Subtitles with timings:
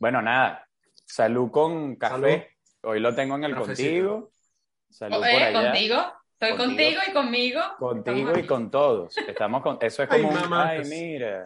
[0.00, 0.66] Bueno, nada.
[1.04, 2.14] Salud con café.
[2.16, 2.42] Salud.
[2.82, 4.08] Hoy lo tengo en el Cafecito.
[4.08, 4.32] contigo.
[4.88, 5.62] Salud Eh, por allá.
[5.62, 5.96] contigo.
[6.40, 6.98] Estoy Contigo.
[6.98, 7.60] contigo, y conmigo.
[7.78, 9.14] Contigo y con todos.
[9.18, 9.76] Estamos con.
[9.82, 10.40] Eso es Ay, como un.
[10.40, 10.68] mamá.
[10.70, 11.44] Ay, mira.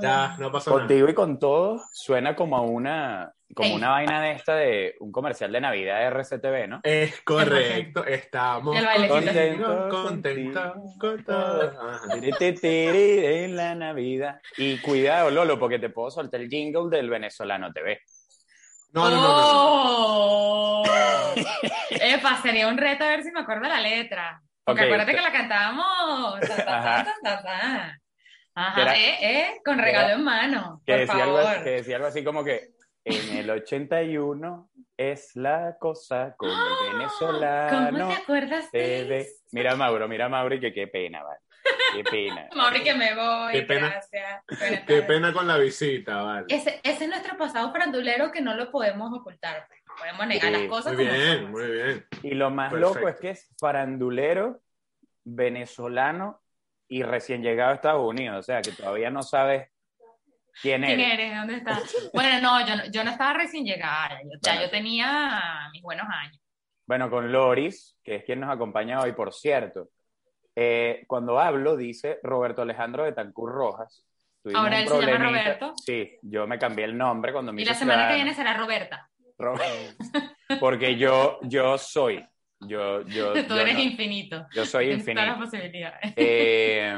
[0.00, 0.80] Ya, no pasa nada.
[0.80, 3.34] Contigo y con todos suena como a una.
[3.54, 3.74] Como Ey.
[3.74, 6.80] una vaina de esta de un comercial de Navidad de RCTV, ¿no?
[6.82, 8.74] Es correcto, estamos
[9.08, 11.72] contentos, Contentos con todo.
[12.14, 14.40] En la Navidad.
[14.56, 18.00] Y cuidado, Lolo, porque te puedo soltar el jingle del venezolano TV.
[18.92, 20.82] No, no, no, no, no.
[20.82, 20.84] ¡Oh!
[21.90, 24.40] Epa, sería un reto a ver si me acuerdo la letra.
[24.64, 26.40] Porque acuérdate que la cantábamos.
[26.66, 27.06] Ajá.
[28.54, 30.82] Ajá, era- eh, eh, con regalo en mano.
[30.86, 31.64] Que por decía, algo, favor.
[31.64, 32.68] que decía algo así como que
[33.04, 37.98] en el 81 es la cosa con el venezolano.
[38.04, 39.30] ¿Cómo te acuerdas de eso?
[39.52, 41.40] Mira Mauro, mira Mauro y que qué pena, vale.
[41.94, 42.48] Qué pena.
[42.56, 43.52] Mauri, que me voy.
[43.52, 43.88] Qué pena.
[43.88, 44.84] Gracias.
[44.86, 46.46] Qué pena con la visita, vale.
[46.48, 49.66] Ese, ese es nuestro pasado farandulero que no lo podemos ocultar.
[49.68, 49.80] pues.
[49.98, 52.06] Podemos negar Sí, las cosas Muy como bien, muy bien.
[52.22, 52.94] Y lo más Perfecto.
[52.94, 54.60] loco es que es farandulero,
[55.24, 56.40] venezolano
[56.88, 58.38] y recién llegado a Estados Unidos.
[58.38, 59.68] O sea, que todavía no sabes
[60.60, 61.12] quién ¿Quién eres.
[61.18, 61.36] eres?
[61.36, 62.10] ¿Dónde estás?
[62.12, 64.20] Bueno, no, yo no, yo no estaba recién llegada.
[64.22, 64.66] Yo, ya Bueno.
[64.66, 66.38] yo tenía mis buenos años.
[66.86, 69.88] Bueno, con Loris, que es quien nos acompaña hoy, por cierto.
[70.54, 74.04] Eh, cuando hablo, dice Roberto Alejandro de Tancur Rojas.
[74.42, 75.28] Tuvimos Ahora él se llama.
[75.28, 75.72] Roberto.
[75.84, 79.08] Sí, yo me cambié el nombre cuando me Y la semana que viene será Roberta.
[79.38, 79.54] Ro-
[80.60, 82.24] Porque yo, yo soy.
[82.60, 84.46] Yo, yo, Tú yo eres no- infinito.
[84.54, 85.44] yo soy Tienes todas las infinito.
[85.50, 86.12] posibilidades.
[86.16, 86.96] Eh,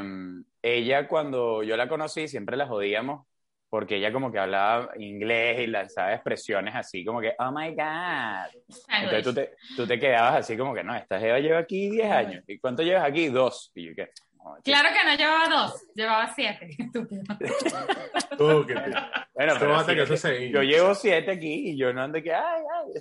[0.62, 3.26] ella cuando yo la conocí siempre la jodíamos
[3.74, 8.46] porque ella como que hablaba inglés y lanzaba expresiones así como que, oh my God.
[8.88, 12.12] Entonces tú te, tú te quedabas así como que, no, esta Jeva lleva aquí 10
[12.12, 12.44] años.
[12.46, 13.30] ¿Y cuánto llevas aquí?
[13.30, 13.72] Dos.
[13.74, 14.10] Y yo que,
[14.44, 14.62] no.
[14.62, 16.68] Claro que no llevaba dos, llevaba siete.
[16.78, 17.22] Estúpido.
[18.36, 18.90] Tú, que te-
[19.34, 22.32] Bueno, pero sí, que eso se yo llevo siete aquí y yo no ando que,
[22.34, 22.92] ay, ay.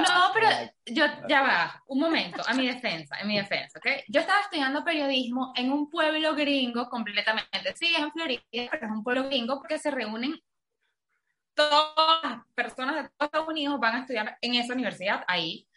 [0.00, 0.46] No, pero
[0.86, 4.04] yo, ya va, un momento, a mi defensa, en mi defensa, ¿ok?
[4.08, 7.74] Yo estaba estudiando periodismo en un pueblo gringo completamente.
[7.74, 10.40] Sí, es en Florida, pero es un pueblo gringo porque se reúnen
[11.54, 15.68] todas las personas de todos Estados Unidos van a estudiar en esa universidad ahí,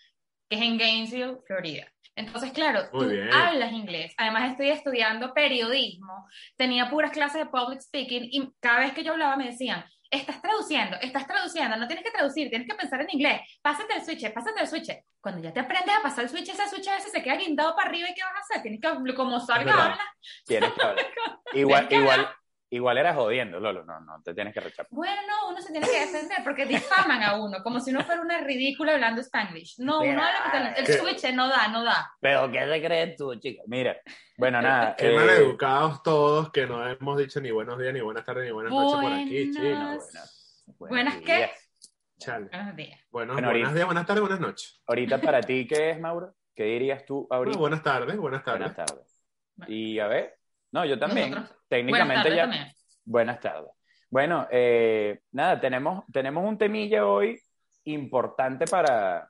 [0.49, 1.91] que es en Gainesville, Florida.
[2.15, 3.33] Entonces, claro, Muy tú bien.
[3.33, 4.13] hablas inglés.
[4.17, 6.27] Además, estoy estudiando periodismo.
[6.55, 10.41] Tenía puras clases de public speaking y cada vez que yo hablaba me decían, estás
[10.41, 13.41] traduciendo, estás traduciendo, no tienes que traducir, tienes que pensar en inglés.
[13.61, 14.89] Pásate el switch, pásate el switch.
[15.19, 17.75] Cuando ya te aprendes a pasar el switch, ese switch a veces se queda guindado
[17.75, 18.61] para arriba y ¿qué vas a hacer?
[18.61, 19.99] Tienes que, como salga, habla.
[20.45, 21.05] Tienes que hablar.
[21.53, 22.29] Igual, igual,
[22.69, 23.83] igual era jodiendo, Lolo.
[23.85, 24.87] No, no, te tienes que rechazar.
[24.91, 28.21] Bueno, no, uno se tiene que defender porque difaman a uno, como si uno fuera
[28.21, 29.79] una ridícula hablando spanglish.
[29.79, 32.11] No, uno habla porque el switch no da, no da.
[32.19, 33.63] Pero ¿qué te crees tú, chica?
[33.67, 33.97] Mira,
[34.37, 34.95] bueno, nada.
[34.97, 38.51] Qué eh, maleducados todos que no hemos dicho ni buenos días, ni buenas tardes, ni
[38.51, 40.11] buenas noches por aquí, Buenas.
[40.11, 40.63] chicos.
[40.77, 41.35] buenos ¿Buenas qué?
[41.37, 41.71] días.
[42.17, 42.47] Chale.
[42.51, 42.99] Buenos días.
[43.11, 44.81] Bueno, Bueno, buenos ahorita- días, buenas tardes, buenas noches.
[44.87, 46.33] Ahorita para ti, ¿qué es, Mauro?
[46.55, 47.57] ¿Qué dirías tú Bueno, ahorita?
[47.57, 48.59] buenas tardes, buenas tardes.
[48.73, 49.21] Buenas tardes.
[49.57, 49.73] Bueno.
[49.73, 50.37] Y a ver,
[50.75, 51.31] no, yo también.
[51.31, 51.57] Nosotros.
[51.69, 52.41] Técnicamente ya.
[52.43, 52.67] también.
[53.05, 53.71] Buenas tardes.
[54.09, 57.39] Bueno, eh, nada, tenemos, tenemos un temilla hoy
[57.85, 59.29] importante para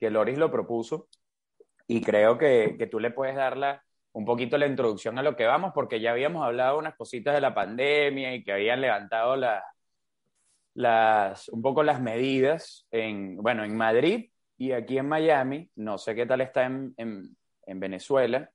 [0.00, 1.06] que Loris lo propuso
[1.86, 3.80] y creo que, que tú le puedes dar la-
[4.14, 7.40] un poquito la introducción a lo que vamos, porque ya habíamos hablado unas cositas de
[7.40, 9.64] la pandemia y que habían levantado la-
[10.74, 15.70] las, un poco las medidas en, bueno, en Madrid y aquí en Miami.
[15.76, 18.50] No sé qué tal está en, en- en Venezuela,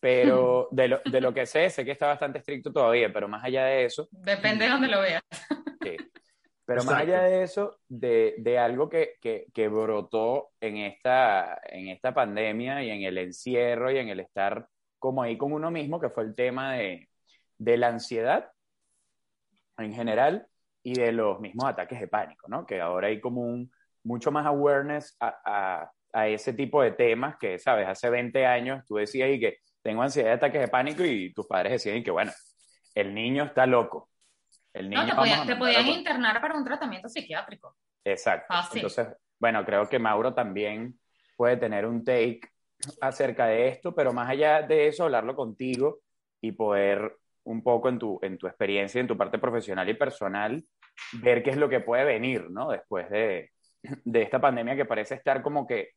[0.00, 3.44] pero de lo, de lo que sé, sé que está bastante estricto todavía, pero más
[3.44, 5.22] allá de eso, Depende de donde lo veas.
[5.82, 5.96] Sí.
[6.66, 7.12] Pero más Exacto.
[7.14, 12.82] allá de eso, de, de algo que, que, que brotó en esta, en esta pandemia
[12.84, 14.68] y en el encierro y en el estar
[14.98, 17.08] como ahí con uno mismo, que fue el tema de,
[17.58, 18.52] de la ansiedad
[19.78, 20.46] en general
[20.82, 22.64] y de los mismos ataques de pánico, ¿no?
[22.64, 23.72] Que ahora hay como un
[24.04, 27.88] mucho más awareness a, a, a ese tipo de temas que, ¿sabes?
[27.88, 29.58] Hace 20 años tú decías y que
[29.90, 32.30] tengo ansiedad ataques de pánico y tus padres decían que, bueno,
[32.94, 34.08] el niño está loco.
[34.72, 37.76] El niño No, te, te podían con- internar para un tratamiento psiquiátrico.
[38.04, 38.46] Exacto.
[38.48, 38.78] Fácil.
[38.78, 39.08] Entonces,
[39.40, 40.98] bueno, creo que Mauro también
[41.36, 42.40] puede tener un take
[43.00, 45.98] acerca de esto, pero más allá de eso, hablarlo contigo
[46.40, 50.64] y poder un poco en tu, en tu experiencia, en tu parte profesional y personal,
[51.14, 52.70] ver qué es lo que puede venir, ¿no?
[52.70, 53.50] Después de,
[53.82, 55.90] de esta pandemia que parece estar como que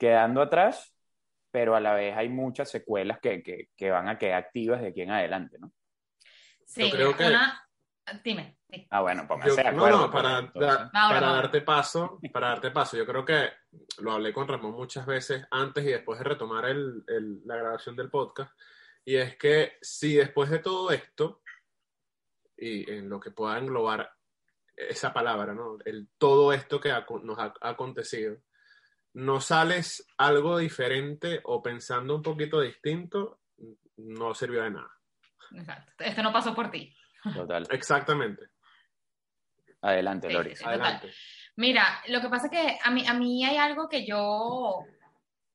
[0.00, 0.93] quedando atrás,
[1.54, 4.88] pero a la vez hay muchas secuelas que, que, que van a quedar activas de
[4.88, 5.72] aquí en adelante, ¿no?
[6.66, 7.60] Sí, creo mira, que- una...
[8.24, 8.58] Dime.
[8.68, 8.84] sí.
[8.90, 9.98] Ah, bueno, pónganse Yo- de acuerdo.
[10.00, 11.20] no, pues, para, da- Mauro.
[11.20, 13.50] darte paso, para darte paso, yo creo que
[13.98, 17.94] lo hablé con Ramón muchas veces antes y después de retomar el- el- la grabación
[17.94, 18.50] del podcast,
[19.04, 21.40] y es que si después de todo esto,
[22.56, 24.12] y en lo que pueda englobar
[24.74, 25.78] esa palabra, ¿no?
[25.84, 26.92] El, todo esto que
[27.22, 28.38] nos ha, acontecido,
[29.14, 33.40] no sales algo diferente o pensando un poquito distinto,
[33.96, 34.90] no sirvió de nada.
[35.52, 35.92] Exacto.
[35.98, 36.94] Esto no pasó por ti.
[37.34, 37.66] Total.
[37.70, 38.48] Exactamente.
[39.82, 40.64] Adelante, Loris.
[40.64, 41.12] Adelante.
[41.56, 44.84] Mira, lo que pasa es que a mí, a mí hay algo que yo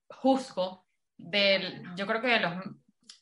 [0.08, 2.54] juzgo del, yo creo que de los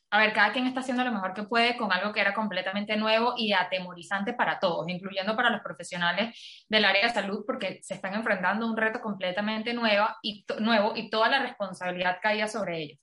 [0.10, 2.96] a ver, cada quien está haciendo lo mejor que puede con algo que era completamente
[2.96, 7.96] nuevo y atemorizante para todos, incluyendo para los profesionales del área de salud, porque se
[7.96, 12.82] están enfrentando a un reto completamente nueva y nuevo y toda la responsabilidad caía sobre
[12.84, 13.00] ellos.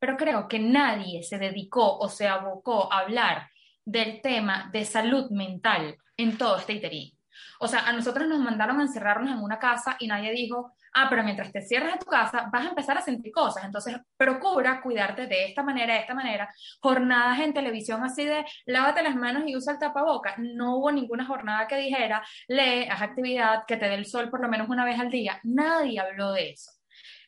[0.00, 3.48] Pero creo que nadie se dedicó o se abocó a hablar
[3.84, 7.19] del tema de salud mental en todo este iterín.
[7.62, 11.08] O sea, a nosotros nos mandaron a encerrarnos en una casa y nadie dijo, ah,
[11.10, 14.80] pero mientras te cierras en tu casa vas a empezar a sentir cosas, entonces procura
[14.80, 16.48] cuidarte de esta manera, de esta manera.
[16.80, 20.38] Jornadas en televisión así de lávate las manos y usa el tapabocas.
[20.38, 24.40] No hubo ninguna jornada que dijera lee, haz actividad, que te dé el sol por
[24.40, 25.38] lo menos una vez al día.
[25.42, 26.70] Nadie habló de eso.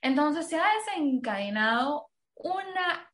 [0.00, 3.06] Entonces se ha desencadenado una,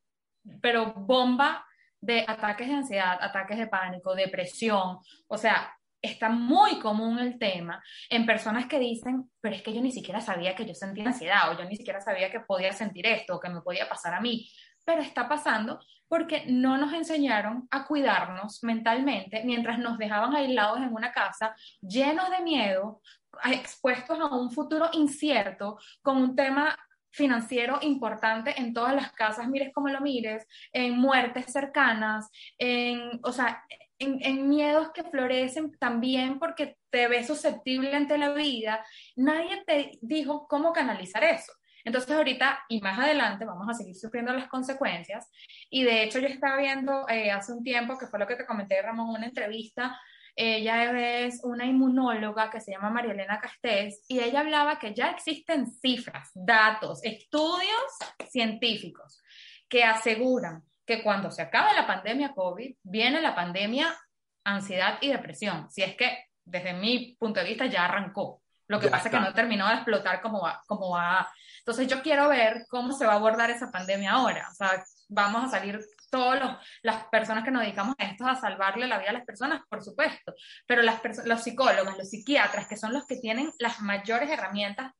[0.62, 1.66] pero bomba
[2.00, 7.82] de ataques de ansiedad, ataques de pánico, depresión, o sea, está muy común el tema
[8.08, 11.50] en personas que dicen, pero es que yo ni siquiera sabía que yo sentía ansiedad
[11.50, 14.20] o yo ni siquiera sabía que podía sentir esto o que me podía pasar a
[14.20, 14.50] mí,
[14.84, 20.92] pero está pasando porque no nos enseñaron a cuidarnos mentalmente mientras nos dejaban aislados en
[20.92, 23.02] una casa llenos de miedo,
[23.44, 26.76] expuestos a un futuro incierto, con un tema
[27.10, 33.32] financiero importante en todas las casas, mires como lo mires, en muertes cercanas, en, o
[33.32, 33.62] sea,
[33.98, 38.84] en, miedos que florecen también porque te ves susceptible ante la vida,
[39.16, 41.52] nadie te dijo cómo canalizar eso.
[41.84, 45.30] Entonces ahorita y más adelante vamos a seguir sufriendo las consecuencias.
[45.70, 48.46] Y de hecho yo estaba viendo eh, hace un tiempo, que fue lo que te
[48.46, 49.98] comenté, Ramón, una entrevista,
[50.40, 55.10] ella es una inmunóloga que se llama María Elena Castés y ella hablaba que ya
[55.10, 57.82] existen cifras, datos, estudios
[58.30, 59.20] científicos
[59.68, 63.94] que aseguran que cuando se acabe la pandemia COVID, viene la pandemia
[64.42, 65.70] ansiedad y depresión.
[65.70, 68.40] Si es que desde mi punto de vista ya arrancó.
[68.68, 71.30] Lo que pasa es que no terminó de explotar como va, como va.
[71.58, 74.48] Entonces yo quiero ver cómo se va a abordar esa pandemia ahora.
[74.50, 75.78] O sea, vamos a salir
[76.10, 79.60] todas las personas que nos dedicamos a esto a salvarle la vida a las personas,
[79.68, 80.34] por supuesto,
[80.66, 84.92] pero las los psicólogos, los psiquiatras, que son los que tienen las mayores herramientas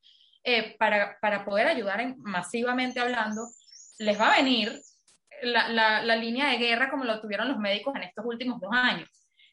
[0.44, 3.48] eh, para, para, poder ayudar en, masivamente hablando,
[3.98, 4.78] les va a venir
[5.42, 9.08] la, la, línea de guerra como lo tuvieron los médicos en estos últimos dos años.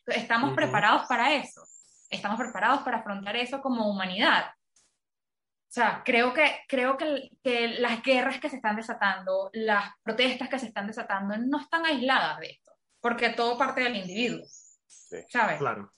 [0.07, 1.63] Estamos preparados para eso,
[2.09, 4.45] estamos preparados para afrontar eso como humanidad.
[4.47, 10.47] O sea, creo que, creo que, que, las guerras que se están desatando, las protestas
[10.47, 12.71] que se están desatando, no están aisladas de esto,
[13.01, 14.45] porque todo parte del individuo.
[15.27, 15.57] ¿Sabes?
[15.57, 15.91] Claro,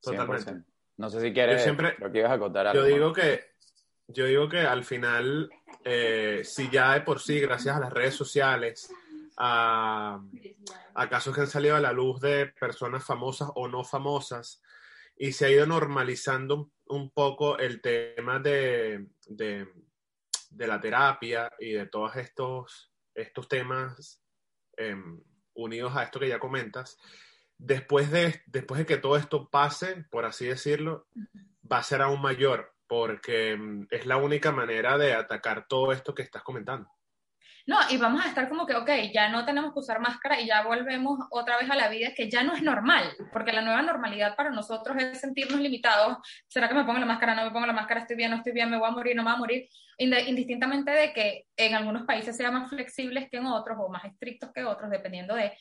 [0.00, 0.64] totalmente.
[0.96, 2.80] No sé si quieres, siempre, lo que ibas a contar algo.
[2.82, 3.52] Yo digo que,
[4.08, 5.50] yo digo que al final,
[5.84, 8.90] eh, si ya de por sí, gracias a las redes sociales,
[9.38, 10.20] a,
[11.08, 14.60] casos que han salido a la luz de personas famosas o no famosas
[15.16, 19.66] y se ha ido normalizando un, poco el tema de, de,
[20.50, 24.20] la terapia y de todos estos, estos temas
[24.76, 25.22] em,
[25.54, 26.98] unidos a esto que ya comentas.
[27.56, 31.06] Después de, después de que todo esto pase, por así decirlo,
[31.70, 36.14] va a ser aún mayor, porque em, es la única manera de atacar todo esto
[36.14, 36.88] que estás comentando.
[37.68, 40.46] No, y vamos a estar como que, ok, ya no tenemos que usar máscara y
[40.46, 43.82] ya volvemos otra vez a la vida, que ya no es normal, porque la nueva
[43.82, 46.16] normalidad para nosotros es sentirnos limitados.
[46.46, 47.34] ¿Será que me pongo la máscara?
[47.34, 49.22] No me pongo la máscara, estoy bien, no estoy bien, me voy a morir, no
[49.22, 49.68] me voy a morir.
[49.98, 54.50] Indistintamente de que en algunos países sean más flexibles que en otros o más estrictos
[54.50, 55.52] que otros, dependiendo de.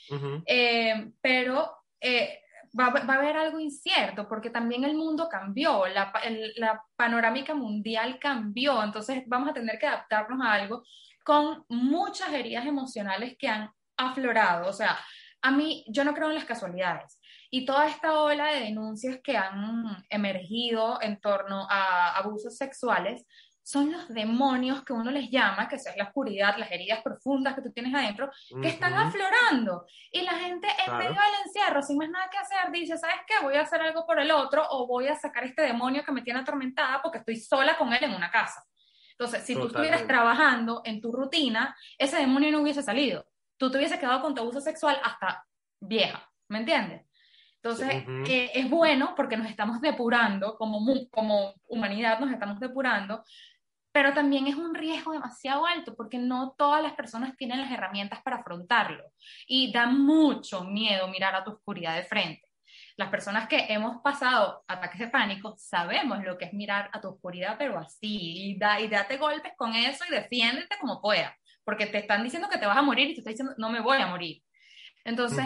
[0.45, 1.75] Eh, pero.
[1.99, 2.39] Eh,
[2.77, 6.11] Va, va, a haber algo incierto, porque también el mundo cambió, la,
[6.57, 10.83] la, panorámica mundial cambió, entonces vamos a tener que adaptarnos a algo
[11.27, 14.69] con muchas heridas emocionales que han aflorado.
[14.69, 14.97] O sea,
[15.41, 17.19] a mí, yo no creo en las casualidades.
[17.51, 23.25] Y toda esta ola de denuncias que han emergido en torno a abusos sexuales
[23.61, 27.61] son los demonios que uno les llama, que es la oscuridad, las heridas profundas que
[27.61, 28.31] tú tienes adentro,
[28.61, 29.85] que están aflorando.
[30.09, 33.33] Y la gente en medio del encierro, sin más nada que hacer, dice, ¿sabes qué?
[33.43, 36.21] Voy a hacer algo por el otro o voy a sacar este demonio que me
[36.21, 38.63] tiene atormentada porque estoy sola con él en una casa.
[39.19, 43.25] Entonces, si tú estuvieras trabajando en tu rutina, ese demonio no hubiese salido.
[43.57, 45.43] Tú te hubieses quedado con tu abuso sexual hasta
[45.79, 47.03] vieja, ¿me entiendes?
[47.55, 53.23] Entonces, que es bueno porque nos estamos depurando, como, como humanidad nos estamos depurando,
[53.91, 58.21] pero también es un riesgo demasiado alto porque no todas las personas tienen las herramientas
[58.21, 59.03] para afrontarlo
[59.47, 62.46] y da mucho miedo mirar a tu oscuridad de frente.
[62.97, 67.09] Las personas que hemos pasado ataques de pánico sabemos lo que es mirar a tu
[67.09, 71.31] oscuridad, pero así, y, da, y date golpes con eso y defiéndete como puedas,
[71.63, 73.81] porque te están diciendo que te vas a morir y te estás diciendo, no me
[73.81, 74.41] voy a morir.
[75.05, 75.45] Entonces,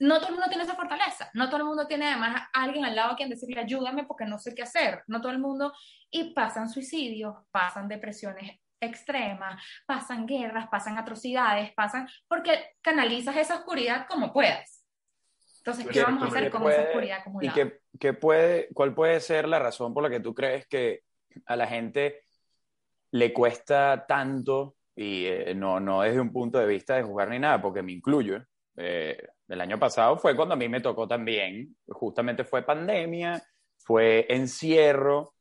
[0.00, 2.84] no todo el mundo tiene esa fortaleza, no todo el mundo tiene además a alguien
[2.84, 5.72] al lado a quien decirle ayúdame porque no sé qué hacer, no todo el mundo,
[6.10, 14.06] y pasan suicidios, pasan depresiones extremas, pasan guerras, pasan atrocidades, pasan, porque canalizas esa oscuridad
[14.08, 14.79] como puedas.
[15.64, 17.54] Entonces, ¿qué vamos a hacer con esa oscuridad acumulada?
[17.92, 21.02] ¿Y qué, puede, cuál puede ser la razón por la que tú crees que
[21.44, 22.22] a la gente
[23.12, 27.38] le cuesta tanto, y eh, no, no desde un punto de vista de jugar ni
[27.38, 28.42] nada, porque me incluyo,
[28.76, 33.42] eh, el año pasado fue cuando a mí me tocó también, justamente fue pandemia,
[33.78, 35.34] fue encierro,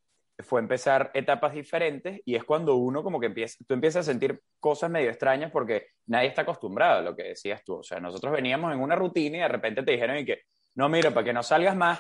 [0.44, 4.42] fue empezar etapas diferentes y es cuando uno como que empieza, tú empiezas a sentir
[4.60, 7.76] cosas medio extrañas porque nadie está acostumbrado a lo que decías tú.
[7.76, 10.44] O sea, nosotros veníamos en una rutina y de repente te dijeron y que,
[10.76, 12.00] no, mira, para que no salgas más.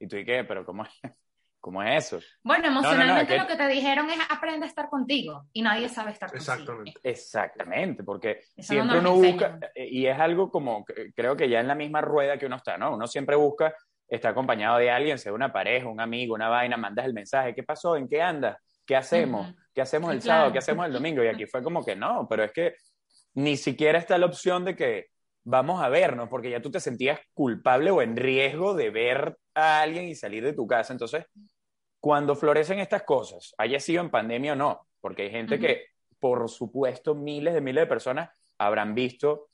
[0.00, 0.90] Y tú y qué, pero ¿cómo es,
[1.60, 2.20] cómo es eso?
[2.42, 6.30] Bueno, emocionalmente lo que te dijeron es aprende a estar contigo y nadie sabe estar
[6.30, 6.52] contigo.
[6.52, 7.00] Exactamente.
[7.04, 10.84] Exactamente, porque siempre uno busca, y es algo como,
[11.14, 12.94] creo que ya en la misma rueda que uno está, ¿no?
[12.94, 13.74] Uno siempre busca
[14.08, 17.62] está acompañado de alguien, sea una pareja, un amigo, una vaina, mandas el mensaje, ¿qué
[17.62, 17.96] pasó?
[17.96, 18.58] ¿En qué andas?
[18.86, 19.54] ¿Qué hacemos?
[19.74, 20.52] ¿Qué hacemos el sábado?
[20.52, 21.22] ¿Qué hacemos el domingo?
[21.24, 22.74] Y aquí fue como que no, pero es que
[23.34, 25.06] ni siquiera está la opción de que
[25.42, 29.82] vamos a vernos, porque ya tú te sentías culpable o en riesgo de ver a
[29.82, 30.92] alguien y salir de tu casa.
[30.92, 31.26] Entonces,
[32.00, 35.86] cuando florecen estas cosas, haya sido en pandemia o no, porque hay gente que,
[36.18, 39.48] por supuesto, miles de miles de personas habrán visto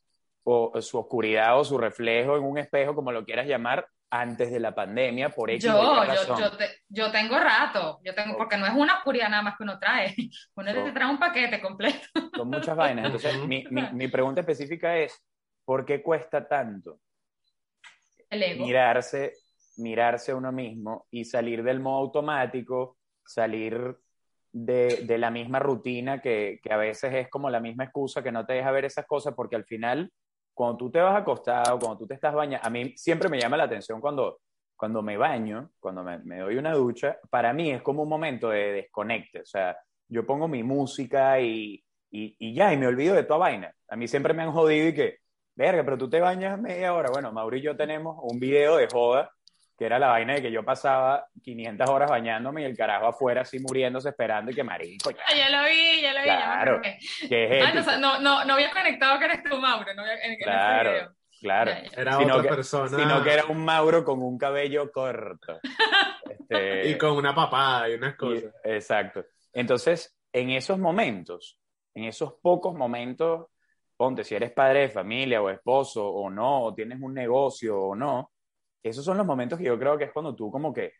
[0.44, 4.58] o, su oscuridad o su reflejo en un espejo, como lo quieras llamar, antes de
[4.58, 6.50] la pandemia, por X yo, yo, yo,
[6.88, 10.14] yo, tengo rato, yo tengo, porque no es una oscuridad nada más que uno trae,
[10.56, 12.08] uno te trae un paquete completo.
[12.34, 13.06] Son muchas vainas.
[13.06, 15.24] Entonces, mi, mi, mi, pregunta específica es,
[15.64, 17.00] ¿por qué cuesta tanto
[18.28, 18.64] El ego.
[18.64, 19.34] mirarse,
[19.76, 23.96] mirarse a uno mismo y salir del modo automático, salir
[24.52, 28.32] de, de la misma rutina que, que a veces es como la misma excusa que
[28.32, 30.12] no te deja ver esas cosas porque al final
[30.60, 33.56] cuando tú te vas acostado, cuando tú te estás bañando, a mí siempre me llama
[33.56, 34.40] la atención cuando,
[34.76, 38.50] cuando me baño, cuando me, me, doy una ducha, para mí es como un momento
[38.50, 39.74] de desconecte, o sea,
[40.06, 43.74] yo pongo mi música y, y, y ya, y me olvido de toda vaina.
[43.88, 45.20] A mí siempre me han jodido y que,
[45.54, 47.08] verga, pero tú te bañas media hora.
[47.10, 49.32] Bueno, Mauro y yo tenemos un video de joda
[49.80, 53.40] que era la vaina de que yo pasaba 500 horas bañándome y el carajo afuera
[53.40, 55.10] así muriéndose esperando y que marico.
[55.10, 56.26] Ya, ya lo vi, ya lo vi.
[56.26, 56.82] Claro.
[56.82, 59.94] Ya que es ah, no, no, no, había conectado que eres tú, Mauro.
[59.94, 61.14] No había, en, claro, video.
[61.40, 61.70] claro.
[61.96, 62.98] Era sino otra que, persona.
[62.98, 65.60] Sino que era un Mauro con un cabello corto.
[66.50, 68.52] este, y con una papada y unas cosas.
[68.62, 69.24] Y, exacto.
[69.50, 71.58] Entonces, en esos momentos,
[71.94, 73.46] en esos pocos momentos,
[73.96, 77.96] ponte, si eres padre de familia o esposo o no, o tienes un negocio o
[77.96, 78.30] no,
[78.82, 80.92] esos son los momentos que yo creo que es cuando tú como que,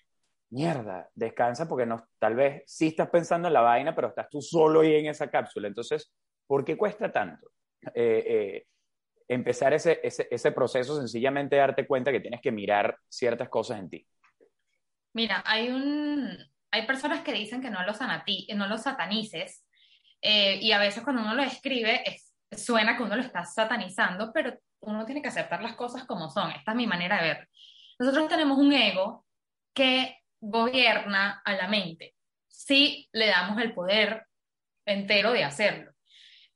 [0.51, 4.43] mierda, descansa porque no, tal vez sí estás pensando en la vaina, pero estás tú
[4.43, 5.69] solo ahí en esa cápsula.
[5.69, 6.13] Entonces,
[6.47, 7.51] ¿por qué cuesta tanto
[7.95, 8.67] eh, eh,
[9.29, 14.07] empezar ese, ese, proceso, sencillamente darte cuenta que tienes que mirar ciertas cosas en ti?
[15.13, 16.37] Mira, hay, un,
[16.71, 19.65] hay personas que dicen que no los, sanati, no los satanices
[20.21, 24.33] eh, y a veces cuando uno lo escribe es, suena que uno lo está satanizando,
[24.33, 26.51] pero uno tiene que aceptar las cosas como son.
[26.53, 27.49] Esta es mi manera de ver.
[27.99, 29.27] Nosotros tenemos un ego
[29.75, 32.15] que gobierna a la mente
[32.49, 34.27] si le damos el poder
[34.85, 35.93] entero de hacerlo.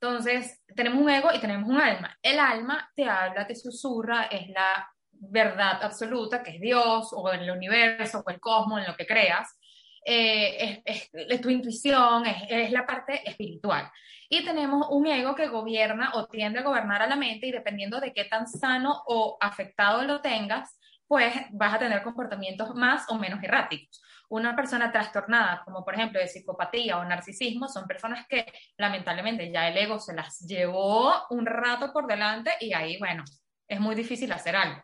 [0.00, 2.18] Entonces, tenemos un ego y tenemos un alma.
[2.22, 7.50] El alma te habla, te susurra, es la verdad absoluta, que es Dios o el
[7.50, 9.56] universo o el cosmos, en lo que creas.
[10.04, 13.90] Eh, es, tu intuición, es, la parte espiritual.
[14.28, 18.00] Y tenemos un ego que gobierna o tiende a gobernar a la mente y dependiendo
[18.00, 23.16] de qué tan sano o afectado lo tengas, pues vas a tener comportamientos más o
[23.16, 24.02] menos erráticos.
[24.28, 28.46] Una persona trastornada, como por ejemplo de psicopatía o narcisismo, son personas que
[28.78, 33.22] lamentablemente ya el ego se las llevó un rato por delante y ahí, bueno,
[33.68, 34.82] es muy difícil hacer algo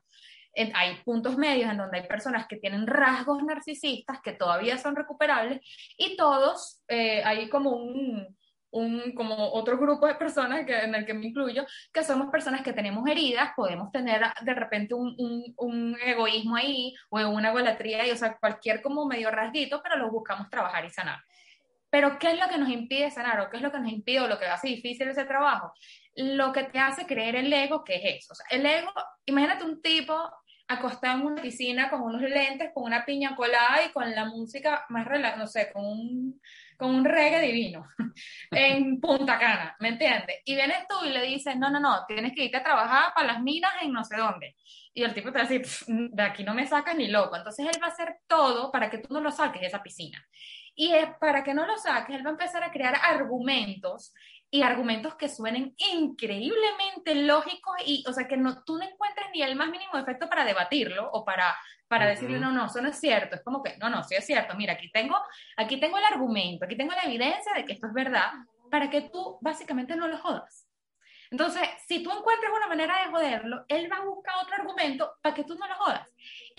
[0.75, 5.61] hay puntos medios en donde hay personas que tienen rasgos narcisistas que todavía son recuperables
[5.97, 8.37] y todos, eh, hay como un,
[8.71, 12.63] un, como otro grupo de personas que, en el que me incluyo, que somos personas
[12.63, 18.07] que tenemos heridas, podemos tener de repente un, un, un egoísmo ahí o una golatría,
[18.07, 21.21] y, o sea, cualquier como medio rasguito, pero lo buscamos trabajar y sanar.
[21.91, 24.21] Pero ¿qué es lo que nos impide sanar o qué es lo que nos impide
[24.21, 25.73] o lo que hace difícil ese trabajo?
[26.15, 28.35] Lo que te hace creer el ego, que es eso.
[28.49, 28.93] El ego,
[29.27, 30.15] imagínate un tipo
[30.69, 34.87] acostado en una piscina con unos lentes, con una piña colada y con la música
[34.89, 36.41] más relajada, no sé, con un,
[36.81, 37.87] con un reggae divino
[38.51, 40.39] en Punta Cana, ¿me entiendes?
[40.45, 43.35] Y vienes tú y le dices, no, no, no, tienes que irte a trabajar para
[43.35, 44.57] las minas en no sé dónde.
[44.93, 47.37] Y el tipo te va a decir, de aquí no me sacas ni loco.
[47.37, 50.27] Entonces él va a hacer todo para que tú no lo saques de esa piscina.
[50.75, 54.15] Y es para que no lo saques, él va a empezar a crear argumentos
[54.51, 59.43] y argumentos que suenen increíblemente lógicos y, o sea, que no, tú no encuentres ni
[59.43, 62.99] el más mínimo efecto para debatirlo o para, para decirle, no, no, eso no es
[62.99, 63.37] cierto.
[63.37, 64.57] Es como que, no, no, sí es cierto.
[64.57, 65.17] Mira, aquí tengo,
[65.57, 68.33] aquí tengo el argumento, aquí tengo la evidencia de que esto es verdad,
[68.71, 70.67] para que tú básicamente no lo jodas.
[71.31, 75.33] Entonces, si tú encuentras una manera de joderlo, él va a buscar otro argumento para
[75.33, 76.09] que tú no lo jodas.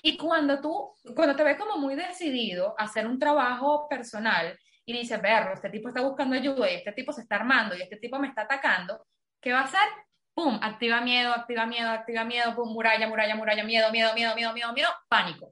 [0.01, 4.93] Y cuando tú, cuando te ves como muy decidido a hacer un trabajo personal y
[4.93, 7.97] dices, verlo, este tipo está buscando ayuda y este tipo se está armando y este
[7.97, 9.05] tipo me está atacando,
[9.39, 9.87] ¿qué va a hacer?
[10.33, 10.59] ¡Pum!
[10.61, 14.73] Activa miedo, activa miedo, activa miedo, pum, muralla, muralla, muralla, miedo, miedo, miedo, miedo, miedo,
[14.73, 15.51] miedo, pánico.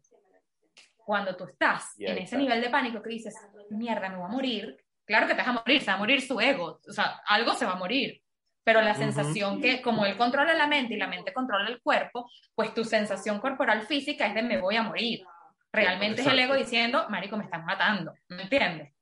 [0.98, 3.36] Cuando tú estás en ese nivel de pánico que dices,
[3.72, 6.22] mierda, me voy a morir, claro que te vas a morir, se va a morir
[6.22, 8.22] su ego, o sea, algo se va a morir
[8.70, 12.30] pero la sensación que como él controla la mente y la mente controla el cuerpo,
[12.54, 15.24] pues tu sensación corporal física es de me voy a morir.
[15.74, 18.94] Realmente es el ego diciendo, marico, me están matando, ¿me entiendes?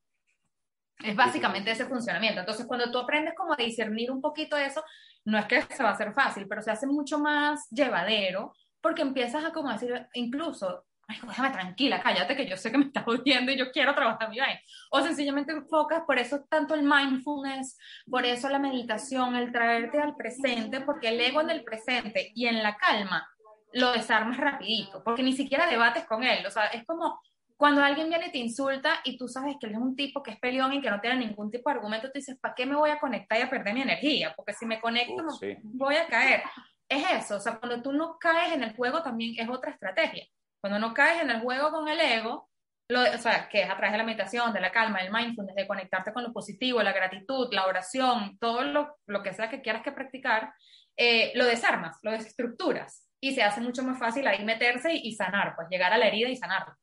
[1.03, 2.39] Es básicamente ese funcionamiento.
[2.39, 4.83] Entonces, cuando tú aprendes como a discernir un poquito eso,
[5.25, 9.01] no es que se va a hacer fácil, pero se hace mucho más llevadero porque
[9.01, 13.07] empiezas a como decir, incluso ay, déjame tranquila, cállate que yo sé que me estás
[13.07, 14.59] odiando y yo quiero trabajar mi bien.
[14.91, 17.77] O sencillamente enfocas, por eso tanto el mindfulness,
[18.09, 22.47] por eso la meditación, el traerte al presente, porque el ego en el presente y
[22.47, 23.27] en la calma
[23.73, 27.19] lo desarmas rapidito, porque ni siquiera debates con él, o sea, es como
[27.57, 30.31] cuando alguien viene y te insulta y tú sabes que él es un tipo que
[30.31, 32.75] es peleón y que no tiene ningún tipo de argumento, tú dices, ¿para qué me
[32.75, 34.33] voy a conectar y a perder mi energía?
[34.35, 35.23] Porque si me conecto,
[35.63, 36.43] voy a caer.
[36.87, 40.25] Es eso, o sea, cuando tú no caes en el juego también es otra estrategia.
[40.61, 42.49] Cuando no caes en el juego con el ego,
[42.89, 45.55] lo, o sea, que es a través de la meditación, de la calma, del mindfulness,
[45.55, 49.61] de conectarte con lo positivo, la gratitud, la oración, todo lo, lo que sea que
[49.61, 50.53] quieras que practicar,
[50.95, 55.55] eh, lo desarmas, lo desestructuras y se hace mucho más fácil ahí meterse y, sanar,
[55.55, 56.77] pues llegar a la herida y sanarla.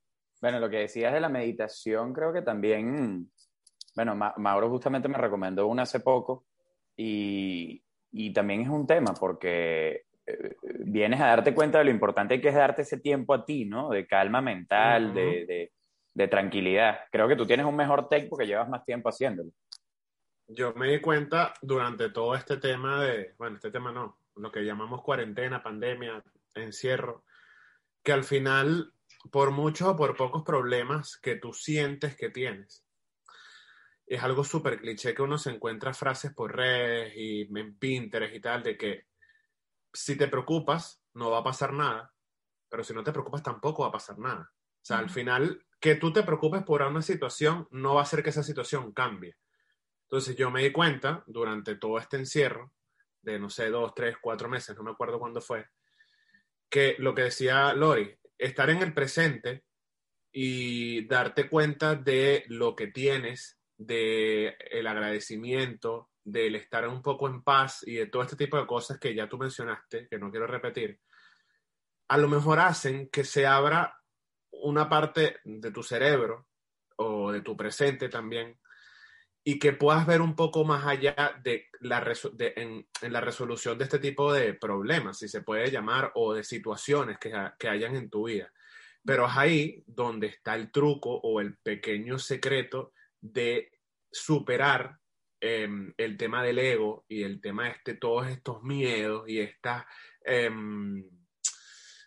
[0.44, 3.30] Bueno, lo que decías de la meditación, creo que también,
[3.96, 6.44] bueno, Mauro justamente me recomendó una hace poco
[6.94, 10.04] y, y también es un tema porque
[10.80, 13.88] vienes a darte cuenta de lo importante que es darte ese tiempo a ti, ¿no?
[13.88, 15.72] De calma mental, de,
[16.12, 16.98] de, tranquilidad.
[17.10, 19.50] Creo que tú tienes un mejor tech porque llevas más tiempo haciéndolo.
[20.46, 24.60] Yo me di cuenta durante todo este tema de, bueno, este tema no, lo que
[24.60, 26.22] llamamos cuarentena, pandemia,
[26.54, 27.24] encierro,
[28.02, 28.92] que al final,
[29.30, 32.84] por muchos o por pocos problemas que tú sientes que tienes,
[34.06, 38.40] es algo súper cliché que uno se encuentra frases por redes y en Pinterest y
[38.40, 39.06] tal, de que
[39.92, 42.12] si te preocupas, no va a pasar nada,
[42.68, 44.52] pero si no te preocupas tampoco va a pasar nada.
[44.52, 48.22] O sea, al final, que tú te preocupes por una situación no va a hacer
[48.22, 49.36] que esa situación cambie.
[50.02, 52.72] Entonces yo me di cuenta durante todo este encierro,
[53.22, 55.66] de no sé, dos, tres, cuatro meses, no me acuerdo cuándo fue,
[56.68, 59.64] que lo que decía Lori, estar en el presente
[60.32, 67.42] y darte cuenta de lo que tienes, de el agradecimiento, del estar un poco en
[67.42, 70.46] paz y de todo este tipo de cosas que ya tú mencionaste, que no quiero
[70.46, 70.98] repetir,
[72.08, 73.98] a lo mejor hacen que se abra
[74.50, 76.46] una parte de tu cerebro
[76.96, 78.58] o de tu presente también
[79.44, 82.02] y que puedas ver un poco más allá de la
[82.38, 87.18] en, la resolución de este tipo de problemas, si se puede llamar, o de situaciones
[87.18, 88.50] que, que hayan en tu vida.
[89.04, 93.70] Pero es ahí donde está el truco o el pequeño secreto de
[94.10, 94.98] superar
[95.46, 99.84] Em, el tema del ego y el tema de este, todos estos miedos y estas,
[100.24, 101.04] em,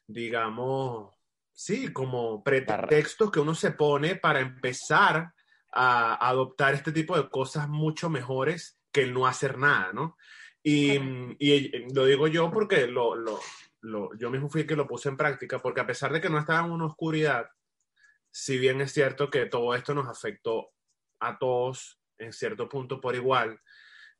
[0.07, 1.13] digamos,
[1.53, 5.35] sí, como pretextos que uno se pone para empezar
[5.79, 10.17] a adoptar este tipo de cosas mucho mejores que el no hacer nada, ¿no?
[10.63, 10.97] Y,
[11.93, 13.13] lo digo yo porque lo,
[14.17, 16.39] yo mismo fui el que lo puse en práctica, porque a pesar de que no
[16.39, 17.47] estaba en una oscuridad,
[18.31, 20.71] si bien es cierto que todo esto nos afectó
[21.19, 23.61] a todos en cierto punto por igual,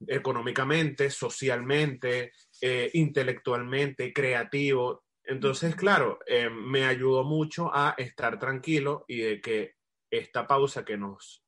[0.05, 5.05] económicamente, socialmente, eh, intelectualmente, creativo.
[5.23, 9.75] Entonces, claro, eh, me ayudó mucho a estar tranquilo y de que
[10.11, 11.43] esta pausa que nos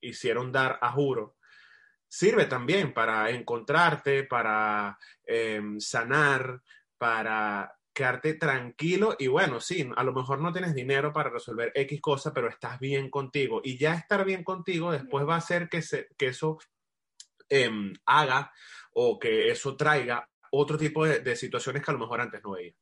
[0.00, 1.36] hicieron dar a juro
[2.10, 6.60] sirve también para encontrarte, para em, sanar,
[6.98, 12.00] para quedarte tranquilo y bueno, sí, a lo mejor no tienes dinero para resolver X
[12.00, 15.82] cosa, pero estás bien contigo y ya estar bien contigo después va a hacer que,
[15.82, 16.58] se, que eso
[17.48, 18.52] em, haga
[18.92, 22.74] o que eso traiga otro tipo de, situaciones que a lo mejor antes no veía.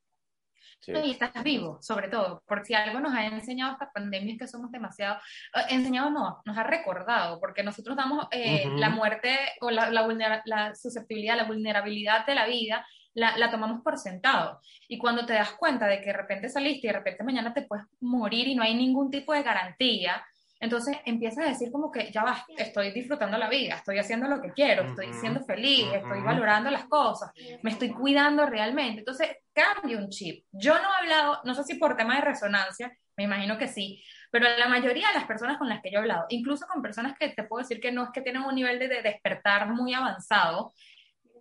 [0.87, 4.49] Y estás vivo, sobre todo, porque si algo nos ha enseñado esta pandemia es que
[4.49, 5.17] somos demasiado,
[5.55, 10.43] eh, enseñado no, nos ha recordado, porque nosotros damos eh, la muerte o la, la,
[10.45, 14.61] la, susceptibilidad, la vulnerabilidad de la vida, la, la, tomamos por sentado.
[14.89, 17.63] Y cuando te das cuenta de que de repente saliste y de repente mañana te
[17.63, 20.25] puedes morir y no hay ningún tipo de garantía,
[20.61, 24.43] entonces empiezas a decir como que ya va, estoy disfrutando la vida, estoy haciendo lo
[24.43, 27.31] que quiero, estoy siendo feliz, estoy valorando las cosas,
[27.63, 29.01] me estoy cuidando realmente.
[29.01, 30.45] Entonces cambia un chip.
[30.51, 34.03] Yo no he hablado, no sé si por tema de resonancia, me imagino que sí,
[34.31, 37.17] pero la mayoría de las personas con las que yo he hablado, incluso con personas
[37.19, 40.73] que te puedo decir que no es que tienen un nivel de despertar muy avanzado,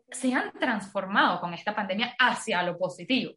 [0.09, 3.33] se han transformado con esta pandemia hacia lo positivo.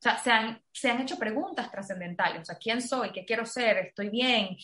[0.00, 3.12] O sea, se han, se han hecho preguntas trascendentales, o sea, ¿quién soy?
[3.12, 3.76] ¿Qué quiero ser?
[3.76, 4.56] ¿Estoy bien?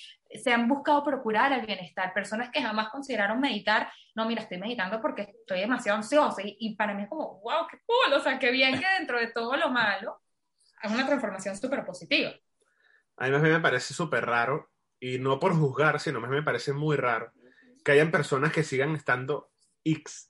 [0.43, 2.15] Se han buscado procurar el bienestar.
[2.15, 6.75] Personas que jamás consideraron meditar, no, mira, estoy meditando porque estoy demasiado ansiosa y, y
[6.75, 9.57] para mí es como, wow, qué cool, o sea, qué bien que dentro de todo
[9.57, 10.23] lo malo
[10.83, 12.33] es una transformación súper positiva.
[13.19, 14.71] A mí me parece súper raro,
[15.01, 17.33] y no por juzgar, sino me parece muy raro
[17.85, 19.51] que hayan personas que sigan estando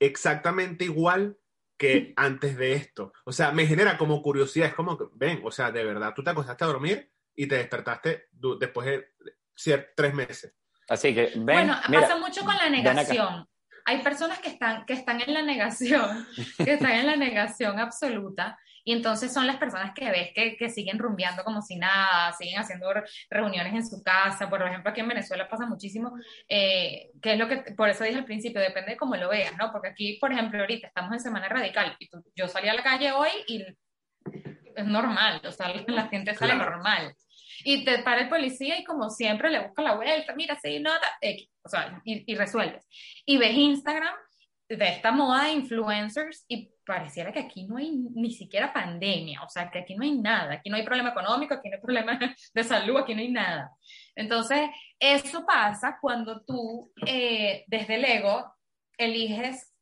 [0.00, 1.38] exactamente igual
[1.76, 3.12] que antes de esto.
[3.24, 6.22] O sea, me genera como curiosidad, es como que, ven, o sea, de verdad, tú
[6.22, 10.54] te acostaste a dormir y te despertaste después de tres meses.
[10.88, 13.46] Así que, ven, Bueno, pasa mucho con la negación.
[13.84, 18.58] Hay personas que están, que están en la negación, que están en la negación absoluta,
[18.86, 22.60] y entonces son las personas que ves que, que, siguen rumbeando como si nada, siguen
[22.60, 22.86] haciendo
[23.28, 24.48] reuniones en su casa.
[24.48, 26.12] Por ejemplo, aquí en Venezuela pasa muchísimo,
[26.48, 29.56] eh, que es lo que, por eso dije al principio, depende de cómo lo veas,
[29.58, 29.72] ¿no?
[29.72, 33.10] Porque aquí, por ejemplo, ahorita estamos en Semana Radical y yo salí a la calle
[33.10, 33.64] hoy y
[34.76, 37.12] es normal, o sea, la gente sale normal.
[37.64, 41.08] Y te para el policía y como siempre le busca la vuelta, mira, sí, nota,
[41.20, 42.86] X, o sea, y, y resuelves.
[43.24, 44.14] Y ves Instagram
[44.68, 49.48] de esta moda de influencers y pareciera que aquí no hay ni siquiera pandemia, o
[49.48, 52.18] sea, que aquí no hay nada, aquí no hay problema económico, aquí no hay problema
[52.54, 53.72] de salud, aquí no hay nada.
[54.14, 58.54] Entonces, eso pasa cuando tú, eh, desde el ego,
[58.96, 59.74] eliges,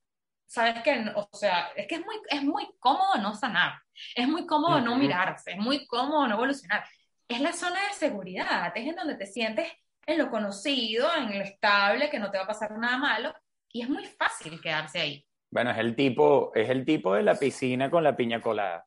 [0.47, 3.75] sabes que, o sea, es que es muy, es muy cómodo no sanar,
[4.15, 6.85] es muy cómodo no mirarse, es muy cómodo no evolucionar.
[7.29, 9.71] Es la zona de seguridad, es en donde te sientes
[10.07, 13.35] en lo conocido, en lo estable, que no te va a pasar nada malo,
[13.73, 15.27] y es muy fácil quedarse ahí.
[15.55, 18.85] Bueno, es el tipo, es el tipo de la piscina con la piña colada.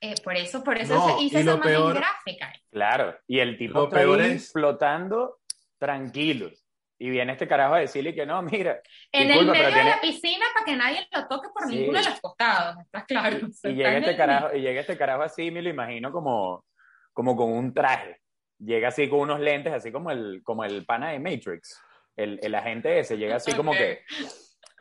[0.00, 2.52] Eh, por eso, por eso hice esa imagen gráfica.
[2.72, 5.38] Claro, y el tipo está ahí flotando
[5.78, 6.50] tranquilo.
[6.98, 8.82] Y viene este carajo a decirle que no, mira.
[9.12, 12.20] En el medio de la piscina para que nadie lo toque por ninguno de los
[12.20, 13.38] costados, está claro.
[13.62, 16.64] Y, llega este carajo, y llega este carajo así, me lo imagino como,
[17.12, 18.20] como con un traje.
[18.58, 21.80] Llega así con unos lentes, así como el, como el pana de Matrix.
[22.16, 24.00] El, el agente ese llega así como que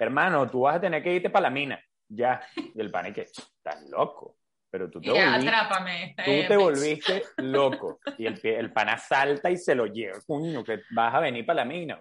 [0.04, 2.42] hermano, tú vas a tener que irte para la mina, ya.
[2.56, 4.38] Y el pan que, estás loco,
[4.70, 8.00] pero tú te, volviste, tú te eh, volviste loco.
[8.18, 11.58] Y el, el pana salta y se lo lleva, coño, que vas a venir para
[11.58, 12.00] la mina.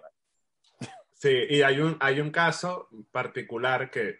[1.13, 4.19] Sí, y hay un, hay un caso particular que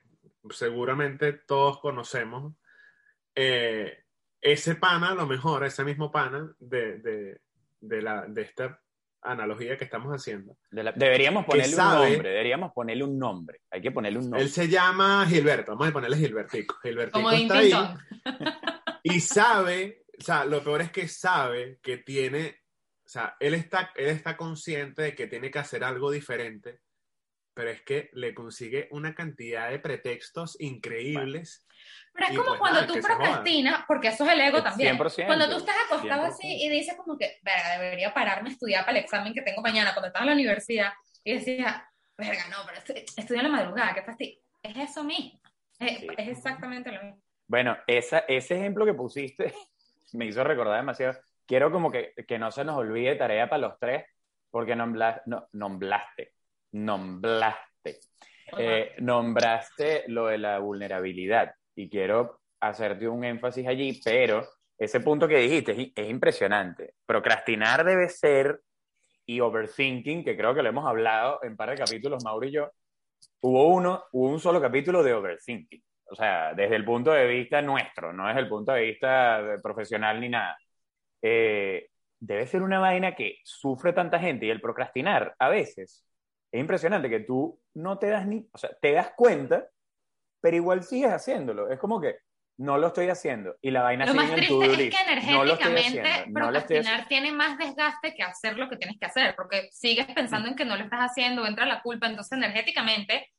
[0.50, 2.54] seguramente todos conocemos.
[3.36, 4.06] Eh,
[4.42, 7.42] ese pana, a lo mejor, ese mismo pana de, de,
[7.80, 8.82] de, la, de esta
[9.32, 10.58] analogía que estamos haciendo.
[10.72, 13.62] deberíamos ponerle un nombre, deberíamos ponerle un nombre.
[13.72, 14.42] Hay que ponerle un nombre.
[14.42, 16.76] Él se llama Gilberto, vamos a ponerle Gilbertico.
[16.82, 17.74] Gilbertico está ahí
[19.04, 22.62] y sabe, o sea, lo peor es que sabe que tiene,
[23.06, 26.82] o sea, él está, él está consciente de que tiene que hacer algo diferente,
[27.58, 31.66] pero es que le consigue una cantidad de pretextos increíbles.
[32.14, 34.96] Pero es como pues cuando tú procrastinas, porque eso es el ego también.
[35.26, 39.00] Cuando tú estás acostado así y dices como que, verga, debería pararme a estudiar para
[39.00, 40.94] el examen que tengo mañana cuando estaba en la universidad,
[41.24, 44.38] y decía, verga, no, pero estudio en la madrugada, qué fastidio.
[44.62, 45.42] Es eso mismo.
[45.80, 47.24] Es, exactamente lo mismo.
[47.48, 49.52] Bueno, esa, ese ejemplo que pusiste
[50.14, 51.20] me hizo recordar demasiado.
[51.48, 54.06] Quiero como que, que no se nos olvide tarea para los tres,
[54.52, 56.34] porque nomblaste, no, nombraste,
[56.84, 58.00] nombraste,
[58.58, 65.28] eh, nombraste lo de la vulnerabilidad y quiero hacerte un énfasis allí, pero ese punto
[65.28, 66.94] que dijiste es, impresionante.
[67.06, 68.62] Procrastinar debe ser
[69.26, 72.72] y overthinking, que creo que lo hemos hablado en par de capítulos, Mauro y yo,
[73.42, 75.84] hubo uno, hubo un solo capítulo de overthinking.
[76.10, 80.22] O sea, desde el punto de vista nuestro, no desde el punto de vista profesional
[80.22, 80.58] ni nada.
[81.22, 86.07] Eh, debe ser una vaina que sufre tanta gente y el procrastinar a veces
[86.52, 89.70] es impresionante que tú no te das ni, o sea, te das cuenta
[90.42, 91.70] pero igual sigues haciéndolo.
[91.70, 92.20] Es como que
[92.60, 97.32] no lo estoy haciendo y la vaina lo más triste es que energéticamente procrastinar tiene
[97.32, 100.76] más desgaste que hacer lo que tienes que hacer, porque sigues pensando en que no
[100.76, 103.30] lo estás haciendo, entra la culpa, entonces energéticamente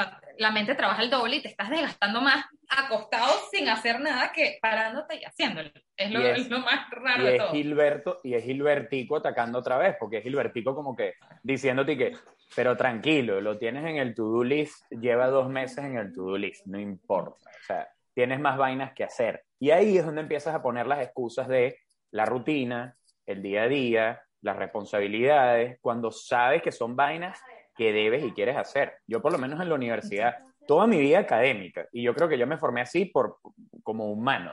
[0.00, 4.32] sea, la mente trabaja el doble y te estás desgastando más acostado sin hacer nada
[4.32, 5.70] que parándote y haciéndolo.
[5.96, 7.52] Es lo, es- es lo más raro Y de es todo.
[7.52, 12.12] Gilberto, y es Gilbertico atacando otra vez, porque es Gilbertico como que diciéndote que,
[12.56, 16.66] pero tranquilo, lo tienes en el to-do list, lleva dos meses en el to-do list,
[16.66, 17.50] no importa.
[17.50, 19.44] O sea, tienes más vainas que hacer.
[19.60, 21.78] Y ahí es donde empiezas a poner las excusas de
[22.10, 27.40] la rutina, el día a día, las responsabilidades, cuando sabes que son vainas
[27.76, 28.98] que debes y quieres hacer.
[29.06, 32.38] Yo por lo menos en la universidad, toda mi vida académica, y yo creo que
[32.38, 33.38] yo me formé así por,
[33.82, 34.52] como humano.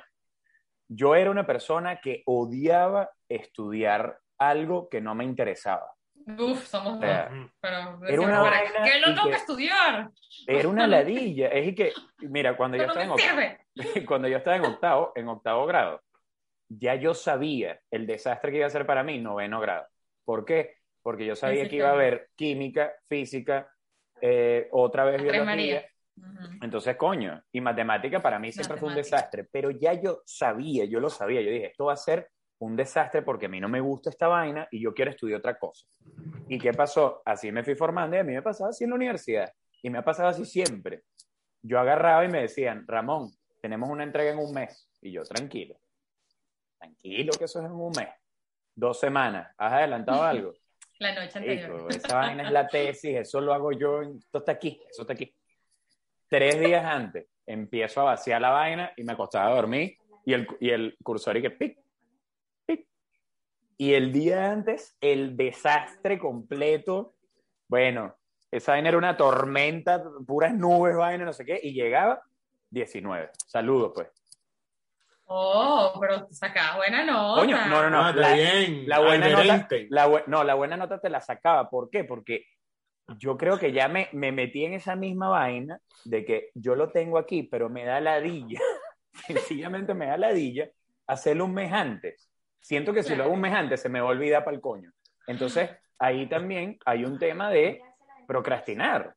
[0.88, 5.93] Yo era una persona que odiaba estudiar algo que no me interesaba.
[6.38, 7.49] Uf, somos O sea, dos.
[7.62, 10.10] Pero era una decimos, ¿para vaina ¿Qué y lo tengo que- estudiar?
[10.47, 11.47] Era una ladilla.
[11.47, 13.39] Es que, mira, cuando yo estaba en octavo,
[14.07, 16.01] cuando yo estaba en octavo, en octavo grado,
[16.69, 19.88] ya yo sabía el desastre que iba a ser para mí noveno grado.
[20.25, 20.75] ¿Por qué?
[21.02, 23.72] Porque yo sabía que iba a haber química, física,
[24.22, 25.86] eh, otra vez biología.
[26.62, 31.00] Entonces, coño, y matemática para mí siempre fue un desastre, pero ya yo sabía, yo
[31.00, 33.80] lo sabía, yo dije, esto va a ser un desastre porque a mí no me
[33.80, 35.86] gusta esta vaina y yo quiero estudiar otra cosa.
[36.48, 37.22] ¿Y qué pasó?
[37.26, 39.98] Así me fui formando y a mí me pasaba así en la universidad y me
[39.98, 41.04] ha pasado así siempre.
[41.64, 45.80] Yo agarraba y me decían, Ramón, tenemos una entrega en un mes y yo, tranquilo,
[46.78, 48.10] tranquilo que eso es en un mes.
[48.76, 50.54] Dos semanas, ¿has adelantado algo?
[51.02, 51.88] La noche anterior.
[51.90, 55.36] Esa vaina es la tesis, eso lo hago yo, esto está aquí, eso está aquí.
[56.28, 60.48] Tres días antes empiezo a vaciar la vaina y me acostaba a dormir y el,
[60.60, 61.80] y el cursor y que pic,
[62.68, 62.88] pic.
[63.78, 67.16] Y el día antes, el desastre completo,
[67.68, 68.16] bueno,
[68.52, 72.22] esa vaina era una tormenta, puras nubes, vaina, no sé qué, y llegaba
[72.70, 73.32] 19.
[73.48, 74.20] Saludos, pues.
[75.34, 77.41] Oh, pero sacabas buena nota.
[77.41, 78.02] Coño, no, no, no.
[78.04, 78.84] Ah, la- bien.
[78.86, 81.70] La buena nota, la no, la buena nota te la sacaba.
[81.70, 82.04] ¿Por qué?
[82.04, 82.46] Porque
[83.17, 86.89] yo creo que ya me, me metí en esa misma vaina de que yo lo
[86.91, 88.60] tengo aquí, pero me da ladilla.
[89.26, 90.70] Sencillamente me da ladilla
[91.08, 92.30] hacerlo un mes antes.
[92.60, 94.62] Siento que si lo hago un mes antes se me va a olvidar para el
[94.62, 94.91] coño.
[95.28, 97.82] Entonces, ahí también hay un tema de
[98.28, 99.15] procrastinar.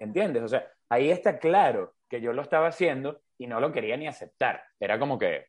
[0.00, 0.42] ¿Entiendes?
[0.42, 4.06] O sea, ahí está claro que yo lo estaba haciendo y no lo quería ni
[4.06, 4.62] aceptar.
[4.78, 5.46] Era como que,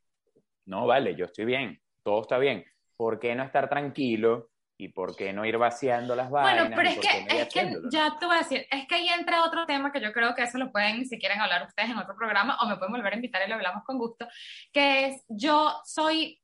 [0.65, 2.63] no, vale, yo estoy bien, todo está bien.
[2.95, 4.49] ¿Por qué no estar tranquilo?
[4.77, 6.69] ¿Y por qué no ir vaciando las vainas?
[6.69, 8.95] Bueno, pero ¿Y es que, no es que ya te voy a decir, es que
[8.95, 11.89] ahí entra otro tema que yo creo que eso lo pueden, si quieren hablar ustedes
[11.89, 14.25] en otro programa, o me pueden volver a invitar y lo hablamos con gusto,
[14.71, 16.41] que es, yo soy,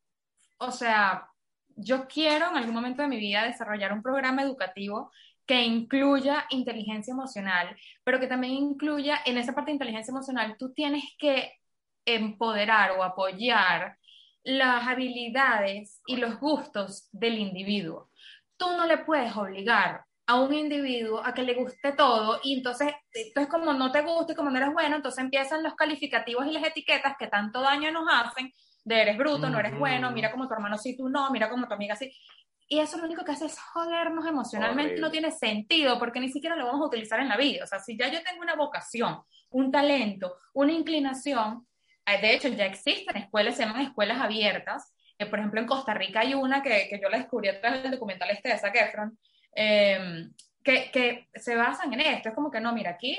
[0.58, 1.30] o sea,
[1.78, 5.12] yo quiero en algún momento de mi vida desarrollar un programa educativo
[5.48, 10.74] que incluya inteligencia emocional, pero que también incluya, en esa parte de inteligencia emocional, tú
[10.74, 11.54] tienes que
[12.06, 13.98] empoderar o apoyar
[14.44, 18.10] las habilidades y los gustos del individuo.
[18.58, 22.94] Tú no le puedes obligar a un individuo a que le guste todo y entonces,
[23.14, 26.52] entonces como no te gusta y como no eres bueno, entonces empiezan los calificativos y
[26.52, 28.52] las etiquetas que tanto daño nos hacen
[28.84, 31.68] de eres bruto, no eres bueno, mira como tu hermano sí, tú no, mira como
[31.68, 32.12] tu amiga sí.
[32.70, 35.02] Y eso lo único que hace es jodernos emocionalmente, Horrible.
[35.02, 37.64] no tiene sentido porque ni siquiera lo vamos a utilizar en la vida.
[37.64, 41.66] O sea, si ya yo tengo una vocación, un talento, una inclinación,
[42.06, 44.94] eh, de hecho ya existen escuelas, se llaman escuelas abiertas.
[45.18, 47.84] Eh, por ejemplo, en Costa Rica hay una que, que yo la descubrí a través
[47.84, 49.18] del documental este de Zac Efron,
[49.56, 50.28] eh,
[50.62, 52.30] que, que se basan en esto.
[52.30, 53.18] Es como que no, mira, aquí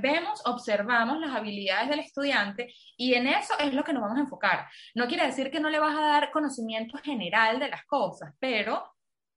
[0.00, 4.22] vemos, observamos las habilidades del estudiante y en eso es lo que nos vamos a
[4.22, 4.66] enfocar.
[4.94, 8.94] No quiere decir que no le vas a dar conocimiento general de las cosas, pero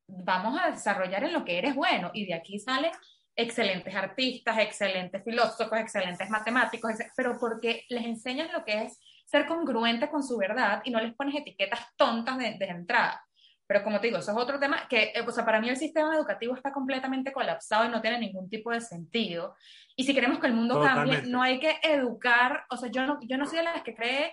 [0.07, 2.91] vamos a desarrollar en lo que eres bueno y de aquí salen
[3.35, 10.09] excelentes artistas, excelentes filósofos, excelentes matemáticos, pero porque les enseñas lo que es ser congruente
[10.09, 13.24] con su verdad y no les pones etiquetas tontas de, de entrada.
[13.67, 15.77] Pero como te digo, eso es otro tema que, eh, o sea, para mí el
[15.77, 19.55] sistema educativo está completamente colapsado y no tiene ningún tipo de sentido.
[19.95, 21.29] Y si queremos que el mundo cambie, Totalmente.
[21.29, 24.31] no hay que educar, o sea, yo no, yo no soy de las que cree,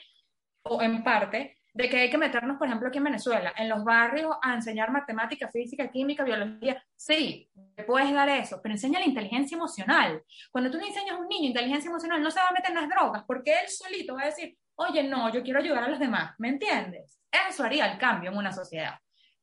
[0.64, 3.82] o en parte, de que hay que meternos, por ejemplo, aquí en Venezuela, en los
[3.82, 6.84] barrios a enseñar matemática, física, química, biología.
[6.94, 10.22] Sí, te puedes dar eso, pero enseña la inteligencia emocional.
[10.50, 12.76] Cuando tú le enseñas a un niño inteligencia emocional, no se va a meter en
[12.76, 15.98] las drogas, porque él solito va a decir, oye, no, yo quiero ayudar a los
[15.98, 17.18] demás, ¿me entiendes?
[17.48, 18.98] Eso haría el cambio en una sociedad.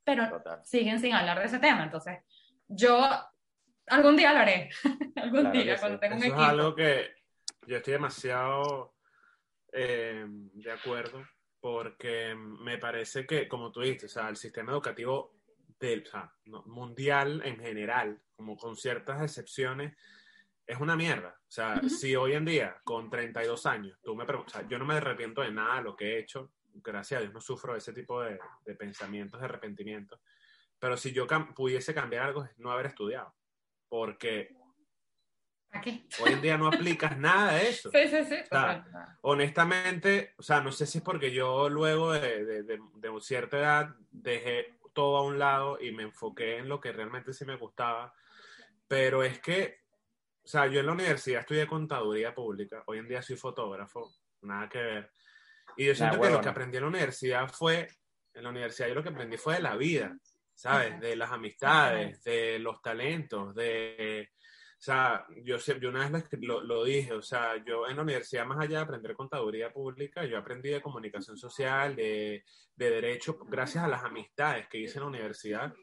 [0.09, 0.61] Pero Total.
[0.65, 2.19] siguen sin hablar de ese tema, entonces
[2.67, 2.99] yo
[3.87, 4.69] algún día lo haré,
[5.15, 5.79] algún Claro día, sí.
[5.79, 6.49] cuando tenga un Eso es equipo.
[6.49, 7.11] algo que
[7.67, 8.95] yo estoy demasiado
[9.71, 11.23] eh, de acuerdo
[11.59, 15.35] porque me parece que, como tú dices, o sea, el sistema educativo
[15.79, 19.95] del, o sea, no, mundial en general, como con ciertas excepciones,
[20.65, 21.35] es una mierda.
[21.47, 24.77] O sea, si hoy en día, con 32 años, tú me preguntas, o sea, yo
[24.79, 26.51] no me arrepiento de nada de lo que he hecho,
[26.83, 30.21] gracias a Dios no sufro de ese tipo de, de pensamientos de arrepentimiento,
[30.79, 33.33] pero si yo cam- pudiese cambiar algo es no haber estudiado,
[33.87, 34.55] porque.
[36.21, 37.89] Hoy en día no aplicas nada de eso.
[37.93, 38.35] Sí, sí, sí.
[38.49, 43.21] sea, Honestamente, o sea, no sé si es porque yo luego de, de, de, de
[43.21, 47.45] cierta edad dejé todo a un lado y me enfoqué en lo que realmente sí
[47.45, 48.13] me gustaba,
[48.87, 49.81] pero es que,
[50.43, 54.11] o sea, yo en la universidad estudié contaduría pública, hoy en día soy fotógrafo,
[54.41, 55.11] nada que ver.
[55.77, 57.87] Y yo siento que lo que aprendí en la universidad fue,
[58.33, 60.17] en la universidad yo lo que aprendí fue de la vida,
[60.53, 60.99] ¿sabes?
[60.99, 64.29] De las amistades, de los talentos, de
[64.79, 68.45] o sea, yo, yo una vez lo, lo, dije, o sea, yo en la universidad,
[68.45, 72.45] más allá de aprender contaduría pública, yo aprendí de comunicación social, de,
[72.77, 75.73] de derecho, gracias a las amistades que hice en la universidad.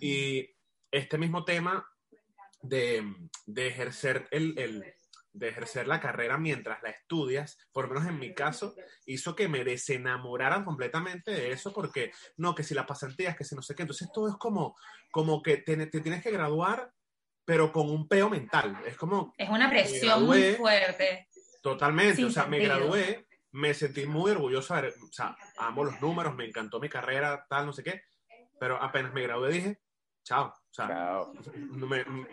[0.00, 0.48] Y
[0.90, 1.86] este mismo tema
[2.62, 3.04] de,
[3.44, 4.94] de ejercer el, el,
[5.32, 8.74] de ejercer la carrera mientras la estudias, por lo menos en mi caso,
[9.06, 13.54] hizo que me desenamoraran completamente de eso, porque no, que si las pasantías, que si
[13.54, 14.76] no sé qué, entonces todo es como,
[15.10, 16.92] como que te, te tienes que graduar
[17.44, 18.78] pero con un peo mental.
[18.86, 19.34] Es como...
[19.36, 21.28] Es una presión muy fuerte.
[21.62, 26.44] Totalmente, o sea, me gradué, me sentí muy orgulloso, o sea, amo los números, me
[26.44, 28.02] encantó mi carrera, tal, no sé qué,
[28.58, 29.80] pero apenas me gradué dije,
[30.24, 31.20] chao, o sea,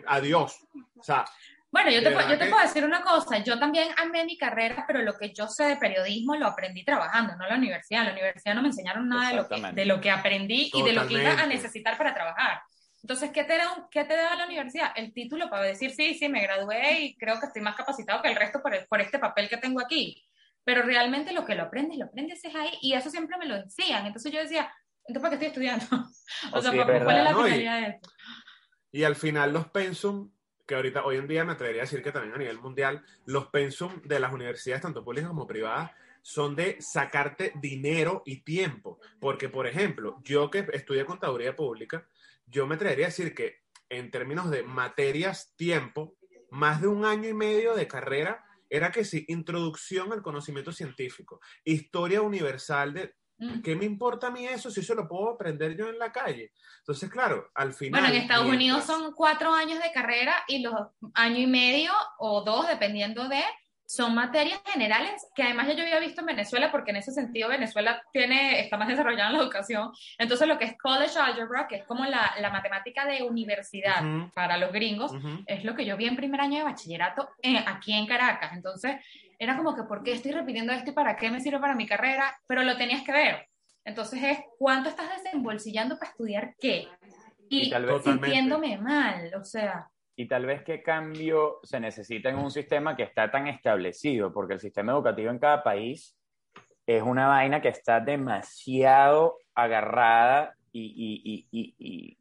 [0.06, 0.56] adiós,
[0.96, 1.24] o sea...
[1.72, 5.02] Bueno, yo te, yo te puedo decir una cosa, yo también amé mi carrera, pero
[5.02, 8.00] lo que yo sé de periodismo lo aprendí trabajando, no en la universidad.
[8.00, 10.82] En la universidad no me enseñaron nada de lo, que, de lo que aprendí y
[10.82, 12.60] de lo que iba a necesitar para trabajar.
[13.02, 14.92] Entonces, ¿qué te, da, ¿qué te da la universidad?
[14.94, 18.28] El título para decir, sí, sí, me gradué y creo que estoy más capacitado que
[18.28, 20.22] el resto por, por este papel que tengo aquí.
[20.64, 23.62] Pero realmente lo que lo aprendes, lo aprendes es ahí y eso siempre me lo
[23.62, 24.06] decían.
[24.06, 24.70] Entonces yo decía,
[25.06, 25.86] ¿entonces para qué estoy estudiando?
[26.52, 28.10] o oh, sea, ¿cuál es la finalidad de esto?
[28.92, 30.30] Y al final los pensum,
[30.70, 33.48] que ahorita, hoy en día me atrevería a decir que también a nivel mundial, los
[33.48, 35.90] pensum de las universidades, tanto públicas como privadas,
[36.22, 39.00] son de sacarte dinero y tiempo.
[39.18, 42.06] Porque, por ejemplo, yo que estudié contaduría pública,
[42.46, 46.16] yo me atrevería a decir que en términos de materias, tiempo,
[46.52, 51.40] más de un año y medio de carrera era que sí, introducción al conocimiento científico,
[51.64, 53.16] historia universal de...
[53.40, 53.62] Mm.
[53.62, 56.52] ¿Qué me importa a mí eso si eso lo puedo aprender yo en la calle?
[56.78, 58.00] Entonces, claro, al final...
[58.00, 60.74] Bueno, en Estados Unidos son cuatro años de carrera y los
[61.14, 63.42] año y medio o dos, dependiendo de,
[63.86, 68.02] son materias generales que además yo había visto en Venezuela, porque en ese sentido Venezuela
[68.12, 69.90] tiene, está más desarrollada en la educación.
[70.18, 74.58] Entonces lo que es College Algebra, que es como la, la matemática de universidad para
[74.58, 75.12] los gringos,
[75.46, 78.52] es lo que yo vi en primer año de bachillerato eh, aquí en Caracas.
[78.52, 78.96] Entonces
[79.40, 81.88] era como que, ¿por qué estoy repitiendo esto y para qué me sirve para mi
[81.88, 82.40] carrera?
[82.46, 83.48] Pero lo tenías que ver.
[83.84, 86.86] Entonces es, ¿cuánto estás desembolsillando para estudiar qué?
[87.48, 92.50] Y, y sintiéndome mal, o sea y tal vez qué cambio se necesita en un
[92.50, 96.14] sistema que está tan establecido, porque el sistema educativo en cada país
[96.86, 102.18] es una vaina que está demasiado agarrada y, y, y,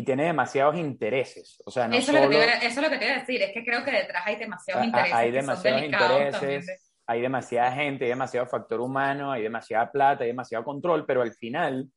[0.00, 1.62] y tiene demasiados intereses.
[1.66, 2.20] O sea, no eso, solo...
[2.20, 3.84] es lo que te, eso es lo que te iba a decir, es que creo
[3.84, 5.14] que detrás hay demasiados intereses.
[5.14, 10.64] Hay demasiados intereses, hay demasiada gente, hay demasiado factor humano, hay demasiada plata, hay demasiado
[10.64, 11.90] control, pero al final,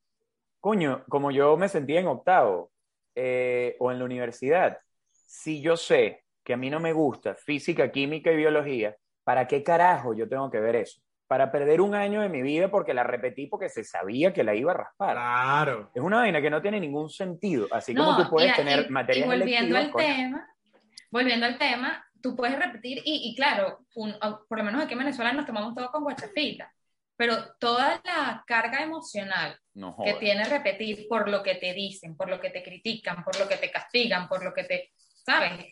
[0.59, 2.73] coño, como yo me sentí en octavo
[3.15, 4.77] eh, o en la universidad,
[5.09, 9.63] si yo sé que a mí no me gusta física, química y biología, ¿para qué
[9.63, 11.01] carajo yo tengo que ver eso?
[11.33, 14.53] Para perder un año de mi vida porque la repetí porque se sabía que la
[14.53, 15.15] iba a raspar.
[15.15, 15.89] Claro.
[15.95, 17.65] Es una vaina que no tiene ningún sentido.
[17.71, 20.47] Así como tú puedes tener materias volviendo al tema,
[21.09, 25.47] volviendo al tema, tú puedes repetir y, claro, por lo menos aquí en Venezuela nos
[25.47, 26.71] tomamos todo con guachafita
[27.15, 29.57] pero toda la carga emocional
[30.05, 33.47] que tiene repetir por lo que te dicen, por lo que te critican, por lo
[33.47, 34.91] que te castigan, por lo que te
[35.25, 35.65] ¿sabes?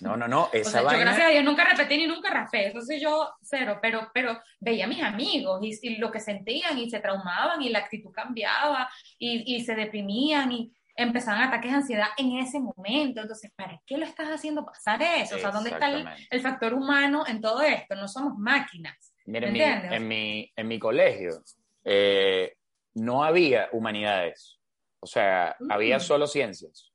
[0.00, 3.30] No, no, no, esa Yo gracias a Dios nunca repetí ni nunca raspé, sí yo
[3.42, 7.68] cero, pero, pero veía a mis amigos y, lo que sentían y se traumaban y
[7.68, 13.22] la actitud cambiaba y, y se deprimían y empezaban ataques de ansiedad en ese momento.
[13.22, 15.36] Entonces, ¿para qué lo estás haciendo pasar eso?
[15.36, 15.90] O sea, ¿dónde está
[16.30, 17.94] el, factor humano en todo esto?
[17.94, 19.14] No somos máquinas.
[19.24, 21.42] Miren, en, mi, en mi colegio
[21.84, 22.56] eh,
[22.94, 24.58] no había humanidades,
[24.98, 26.00] o sea, había mm.
[26.00, 26.92] solo ciencias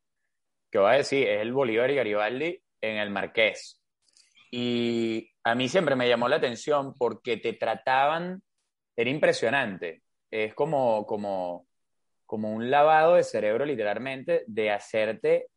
[0.71, 3.81] que voy a decir, es el Bolívar y Garibaldi en el Marqués.
[4.51, 8.41] Y a mí siempre me llamó la atención porque te trataban,
[8.95, 10.03] era impresionante.
[10.31, 11.67] Es como, como,
[12.25, 15.47] como un lavado de cerebro, literalmente, de hacerte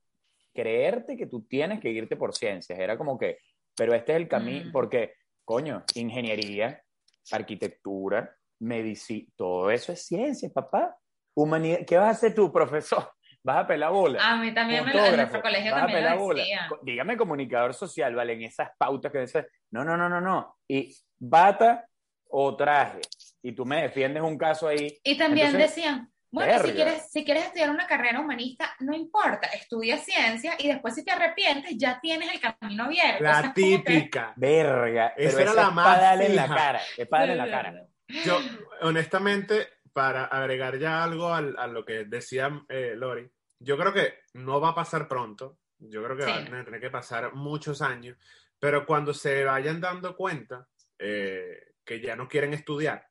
[0.53, 2.79] creerte que tú tienes que irte por ciencias.
[2.79, 3.39] Era como que,
[3.77, 4.73] pero este es el camino, mm.
[4.73, 6.83] porque, coño, ingeniería,
[7.31, 10.97] arquitectura, medicina, todo eso es ciencia, papá.
[11.35, 13.11] Humanidad, ¿qué vas a hacer tú, profesor?
[13.43, 14.19] Vas a pelar bola.
[14.23, 16.45] A mí también me lo, en nuestro colegio también lo bola.
[16.83, 18.35] Dígame comunicador social, ¿vale?
[18.35, 20.57] En esas pautas que dicen, no, no, no, no, no.
[20.69, 21.87] Y bata
[22.29, 23.01] o traje.
[23.43, 24.99] Y tú me defiendes un caso ahí.
[25.03, 29.97] Y también decían, Bueno, si quieres, si quieres estudiar una carrera humanista, no importa, estudia
[29.97, 33.25] ciencia y después si te arrepientes ya tienes el camino abierto.
[33.25, 34.33] O sea, La es como que- típica.
[34.37, 35.15] Verga.
[35.17, 36.81] Esa era la es más para darle en la cara.
[36.97, 37.87] Es para darle en la cara.
[38.25, 38.39] Yo,
[38.83, 44.15] honestamente, para agregar ya algo al- a, lo que decía eh, Lori, yo creo que
[44.35, 45.59] no va a pasar pronto.
[45.79, 46.31] Yo creo que Sí.
[46.31, 48.17] van a tener que pasar muchos años.
[48.59, 50.69] Pero cuando se vayan dando cuenta
[50.99, 53.09] eh, que ya no quieren estudiar,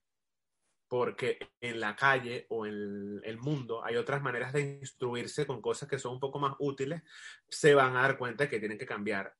[0.87, 5.87] porque en la calle o en el mundo hay otras maneras de instruirse con cosas
[5.87, 7.03] que son un poco más útiles,
[7.47, 9.35] se van a dar cuenta de que tienen que cambiar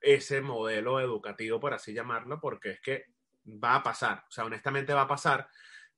[0.00, 3.06] ese modelo educativo, por así llamarlo, porque es que
[3.46, 5.48] va a pasar, o sea, honestamente va a pasar,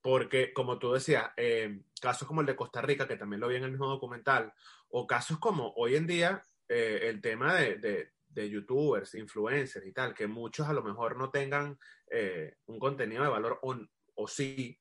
[0.03, 3.57] porque como tú decías, eh, casos como el de Costa Rica, que también lo vi
[3.57, 4.53] en el mismo documental,
[4.88, 9.92] o casos como hoy en día eh, el tema de, de- de youtubers, influencers y
[9.92, 11.78] tal, que muchos a lo mejor no tengan
[12.11, 13.76] eh, un contenido de valor o,
[14.14, 14.80] o sí,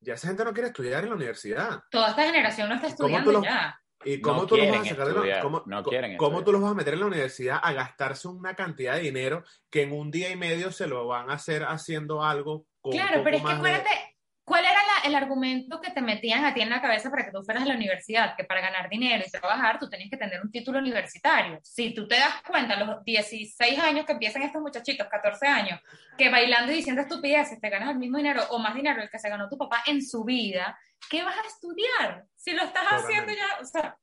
[0.00, 1.82] ya esa gente no quiere estudiar en la universidad.
[1.90, 3.78] Toda esta generación no está ¿Cómo tú estudiando lo- ya.
[4.04, 5.84] ¿Y cómo No tú los vas a sacar de la cómo, no
[6.18, 9.44] cómo tú los vas a meter en la universidad a gastarse una cantidad de dinero
[9.70, 13.22] que en un día y medio se lo van a hacer haciendo algo con Claro,
[13.22, 14.11] pero es que de- acuérdate,
[14.44, 17.30] ¿cuál era la- el argumento que te metían a ti en la cabeza para que
[17.30, 18.34] tú fueras a la universidad?
[18.36, 21.60] Que para ganar dinero y trabajar tú tenías que tener un título universitario.
[21.62, 25.80] Si tú te das cuenta, los 16 años que empiezan estos muchachitos, 14 años,
[26.18, 29.18] que bailando y diciendo estupideces te ganas el mismo dinero o más dinero el que
[29.18, 30.78] se ganó tu papá en su vida,
[31.08, 32.24] ¿qué vas a estudiar?
[32.36, 33.36] Si lo estás haciendo Totalmente.
[33.36, 33.96] ya, o sea...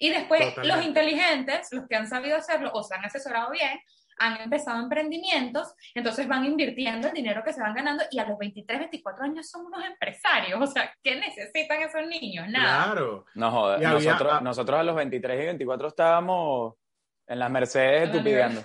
[0.00, 0.76] Y después Totalmente.
[0.76, 3.80] los inteligentes, los que han sabido hacerlo o se han asesorado bien,
[4.18, 8.38] han empezado emprendimientos, entonces van invirtiendo el dinero que se van ganando y a los
[8.38, 10.60] 23, 24 años son unos empresarios.
[10.60, 12.46] O sea, ¿qué necesitan esos niños?
[12.48, 12.84] Nada.
[12.84, 13.24] Claro.
[13.34, 13.76] No jodas.
[13.84, 16.74] Había- Nosotros, nosotros a los 23 y 24 estábamos
[17.26, 18.64] en las Mercedes estupideando.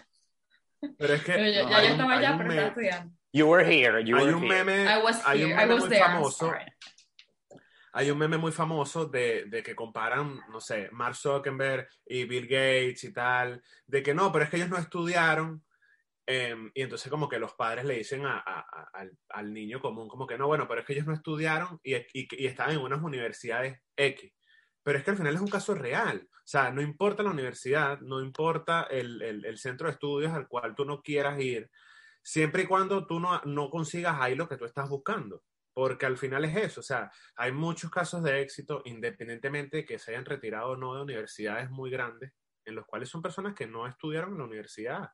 [0.98, 3.14] Pero es que Yo, yo- no, yo estaba allá, pero meme- estaba estudiando.
[3.32, 4.04] You were here.
[4.04, 4.64] You hay were un here.
[4.64, 6.66] meme, I was hay un here, I meme was muy there, I'm famoso, sorry.
[7.94, 13.04] Hay un meme muy famoso de, que comparan, no sé, Mark Zuckerberg y Bill Gates
[13.04, 15.64] y tal, de que no, pero es que ellos no estudiaron.
[16.28, 18.40] eh, y entonces como que los padres le dicen a-
[19.30, 22.28] al, niño común, como que no, bueno, pero es que ellos no estudiaron y, y,
[22.48, 24.34] en unas universidades X.
[24.84, 26.28] Pero es que al final es un caso real.
[26.32, 30.86] O sea, no importa la universidad, no importa el centro de estudios al cual tú
[30.86, 31.70] no quieras ir,
[32.24, 35.44] siempre y cuando tú no, no consigas ahí lo que tú estás buscando.
[35.74, 36.80] Porque al final es eso.
[36.82, 40.96] O sea, hay muchos casos de éxito, independientemente de que se hayan retirado o no
[40.96, 42.32] de universidades muy grandes,
[42.66, 45.10] en los cuales son personas que no estudiaron en la universidad.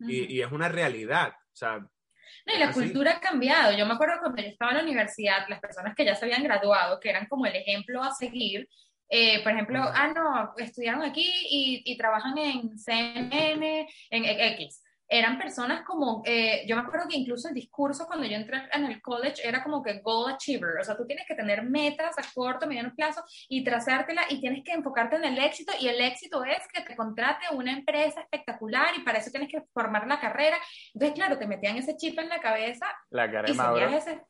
[0.00, 1.32] Y, y es una realidad.
[1.52, 2.80] O sea, No, y la así.
[2.80, 3.76] cultura ha cambiado.
[3.76, 6.42] Yo me acuerdo cuando yo estaba en la universidad, las personas que ya se habían
[6.44, 8.68] graduado, que eran como el ejemplo a seguir,
[9.08, 14.82] eh, por ejemplo, ah, no, estudiaron aquí y, y trabajan en CNN, en X.
[15.16, 18.84] Eran personas como, eh, yo me acuerdo que incluso el discurso cuando yo entré en
[18.86, 22.22] el college era como que goal achiever, o sea, tú tienes que tener metas a
[22.34, 26.42] corto, mediano plazo y trazártela y tienes que enfocarte en el éxito y el éxito
[26.42, 30.56] es que te contrate una empresa espectacular y para eso tienes que formar la carrera.
[30.92, 34.20] Entonces, claro, te metían ese chip en la cabeza La cara de Mauro, ese...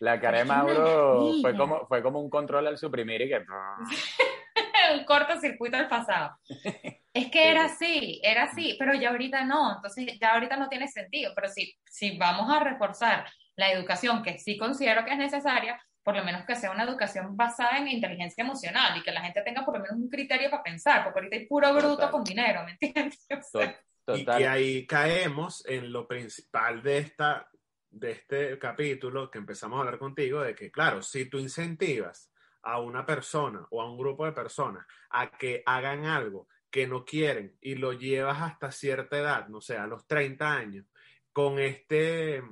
[0.00, 3.44] la cara de Mauro fue como, fue como un control al suprimir y que...
[4.98, 6.36] un cortocircuito del pasado.
[7.14, 10.88] Es que era así, era así, pero ya ahorita no, entonces ya ahorita no tiene
[10.88, 15.78] sentido, pero si, si vamos a reforzar la educación, que sí considero que es necesaria,
[16.02, 19.42] por lo menos que sea una educación basada en inteligencia emocional y que la gente
[19.42, 22.10] tenga por lo menos un criterio para pensar, porque ahorita hay puro bruto Total.
[22.10, 23.26] con dinero, ¿me entiendes?
[23.38, 27.48] O sea, To- Y que ahí caemos en lo principal de, esta,
[27.90, 32.32] de este capítulo que empezamos a hablar contigo, de que, claro, si tú incentivas
[32.62, 37.04] a una persona o a un grupo de personas a que hagan algo que no
[37.04, 40.86] quieren y lo llevas hasta cierta edad, no sé, a los 30 años,
[41.32, 42.42] con este,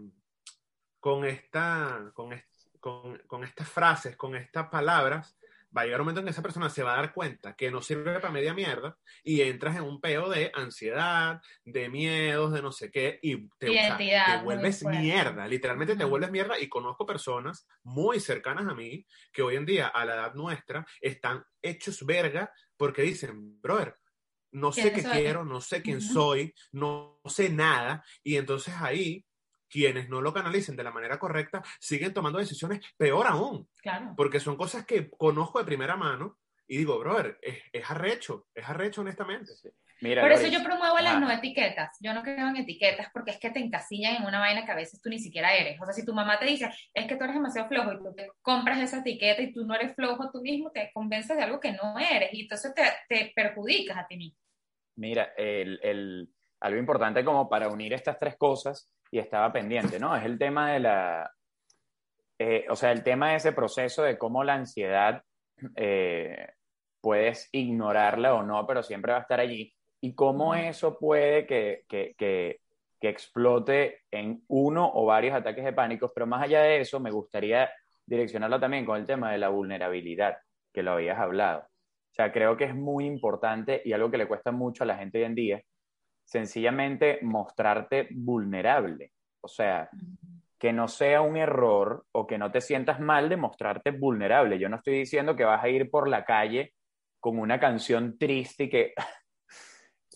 [1.01, 5.37] con esta, con, est- con, con estas frases, con estas palabras,
[5.77, 7.71] va a llegar un momento en que esa persona se va a dar cuenta que
[7.71, 12.61] no sirve para media mierda y entras en un peo de ansiedad, de miedos, de
[12.61, 16.31] no sé qué, y te, o sea, Identidad te muy vuelves mierda, literalmente te vuelves
[16.33, 20.35] mierda y conozco personas muy cercanas a mí que hoy en día, a la edad
[20.35, 23.97] nuestra, están hechos verga porque dicen, brother,
[24.53, 25.13] no sé ¿Quién qué soy?
[25.13, 29.25] quiero, no sé quién soy, no sé nada, y entonces ahí
[29.69, 34.15] quienes no lo canalicen de la manera correcta siguen tomando decisiones peor aún, claro.
[34.17, 38.69] porque son cosas que conozco de primera mano y digo, brother, es, es arrecho, es
[38.69, 39.53] arrecho honestamente.
[40.01, 41.97] Mira, Por eso yo promuevo las no etiquetas.
[42.01, 44.77] Yo no creo en etiquetas porque es que te encasillan en una vaina que a
[44.77, 45.81] veces tú ni siquiera eres.
[45.81, 48.15] O sea, si tu mamá te dice, es que tú eres demasiado flojo y tú
[48.15, 51.61] te compras esa etiqueta y tú no eres flojo, tú mismo te convences de algo
[51.61, 54.39] que no eres y entonces te, te perjudicas a ti mismo.
[54.97, 56.29] Mira, el, el-
[56.61, 60.15] algo importante como para unir estas tres cosas, y estaba pendiente, ¿no?
[60.15, 61.31] Es el tema de la,
[62.39, 65.23] eh, o sea, el tema de ese proceso de cómo la ansiedad
[65.77, 66.47] eh,
[67.01, 71.85] puedes ignorarla o no, pero siempre va a estar allí, y cómo eso puede que,
[71.89, 72.61] que, que,
[73.01, 77.11] que explote en uno o varios ataques de pánico, pero más allá de eso, me
[77.11, 77.71] gustaría
[78.07, 80.39] direccionarlo también con el tema de la vulnerabilidad,
[80.73, 81.61] que lo habías hablado.
[81.61, 84.97] O sea, creo que es muy importante y algo que le cuesta mucho a la
[84.97, 85.63] gente hoy en día,
[86.25, 89.13] sencillamente mostrarte vulnerable.
[89.41, 89.89] O sea,
[90.59, 94.59] que no sea un error o que no te sientas mal de mostrarte vulnerable.
[94.59, 96.75] Yo no estoy diciendo que vas a ir por la calle
[97.19, 98.95] con una canción triste y que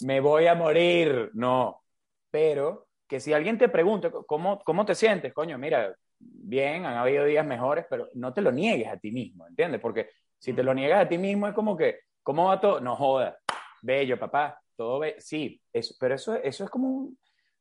[0.00, 1.30] me voy a morir.
[1.34, 1.82] No,
[2.30, 5.32] pero que si alguien te pregunta, ¿cómo, cómo te sientes?
[5.32, 9.46] Coño, mira, bien, han habido días mejores, pero no te lo niegues a ti mismo,
[9.46, 9.80] ¿entiendes?
[9.80, 12.80] Porque si te lo niegas a ti mismo es como que, ¿cómo va todo?
[12.80, 13.36] No jodas,
[13.82, 15.60] bello, papá, todo ve sí,
[15.98, 17.18] pero eso, eso es como un,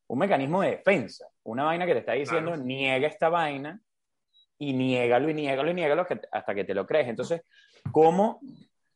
[0.08, 3.80] un, mecanismo de defensa, una vaina que te está diciendo, niega esta vaina
[4.58, 7.08] y niégalo y niégalo y niégalo hasta que te lo crees.
[7.08, 7.42] Entonces,
[7.92, 8.40] ¿cómo,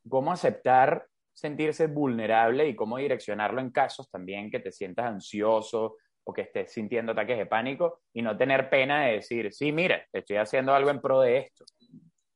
[0.07, 1.07] cómo aceptar
[1.37, 6.73] sentirse vulnerable y cómo direccionarlo en casos también que te sientas ansioso o que estés
[6.73, 10.89] sintiendo ataques de pánico y no tener pena de decir, sí, mira, estoy haciendo algo
[10.89, 11.63] en pro de esto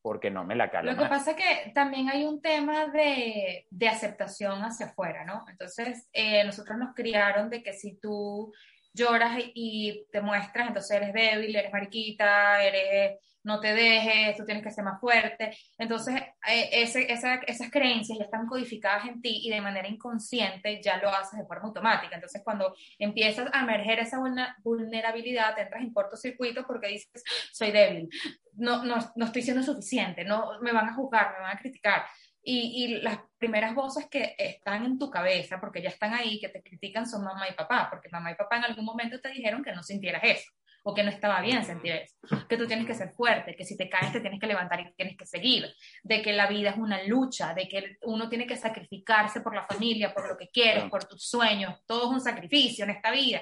[0.04, 0.92] porque no me la calo.
[0.92, 5.46] Lo que pasa es que también hay un tema de, de aceptación hacia afuera, ¿no?
[5.50, 8.54] Entonces, eh, nosotros nos criaron de que si tú
[8.94, 14.64] lloras y te muestras, entonces eres débil, eres mariquita, eres no te dejes, tú tienes
[14.64, 15.56] que ser más fuerte.
[15.78, 21.10] Entonces, eh, esas creencias ya están codificadas en ti y de manera inconsciente ya lo
[21.10, 22.16] haces de forma automática.
[22.16, 24.20] Entonces, cuando empiezas a emerger esa
[24.64, 28.10] vulnerabilidad, te entras en cortocircuito porque dices, soy débil,
[28.54, 32.04] no, no, no estoy siendo suficiente, no me van a juzgar, me van a criticar.
[32.44, 36.50] Y, y, las primeras voces que están en tu cabeza, porque ya están ahí, que
[36.50, 39.64] te critican, son mamá y papá, porque mamá y papá en algún momento te dijeron
[39.64, 40.52] que no sintieras eso
[40.84, 42.16] o que no estaba bien sentir eso,
[42.48, 44.92] que tú tienes que ser fuerte, que si te caes te tienes que levantar y
[44.94, 45.72] tienes que seguir,
[46.04, 49.66] de que la vida es una lucha, de que uno tiene que sacrificarse por la
[49.66, 53.42] familia, por lo que quieres, por tus sueños, todo es un sacrificio en esta vida.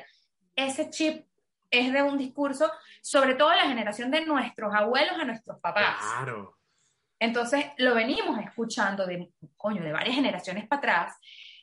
[0.55, 1.25] Ese chip
[1.71, 2.69] es de un discurso,
[3.01, 5.97] sobre todo la generación de nuestros abuelos a nuestros papás.
[5.99, 6.58] Claro.
[7.19, 11.17] Entonces lo venimos escuchando de, coño, de varias generaciones para atrás.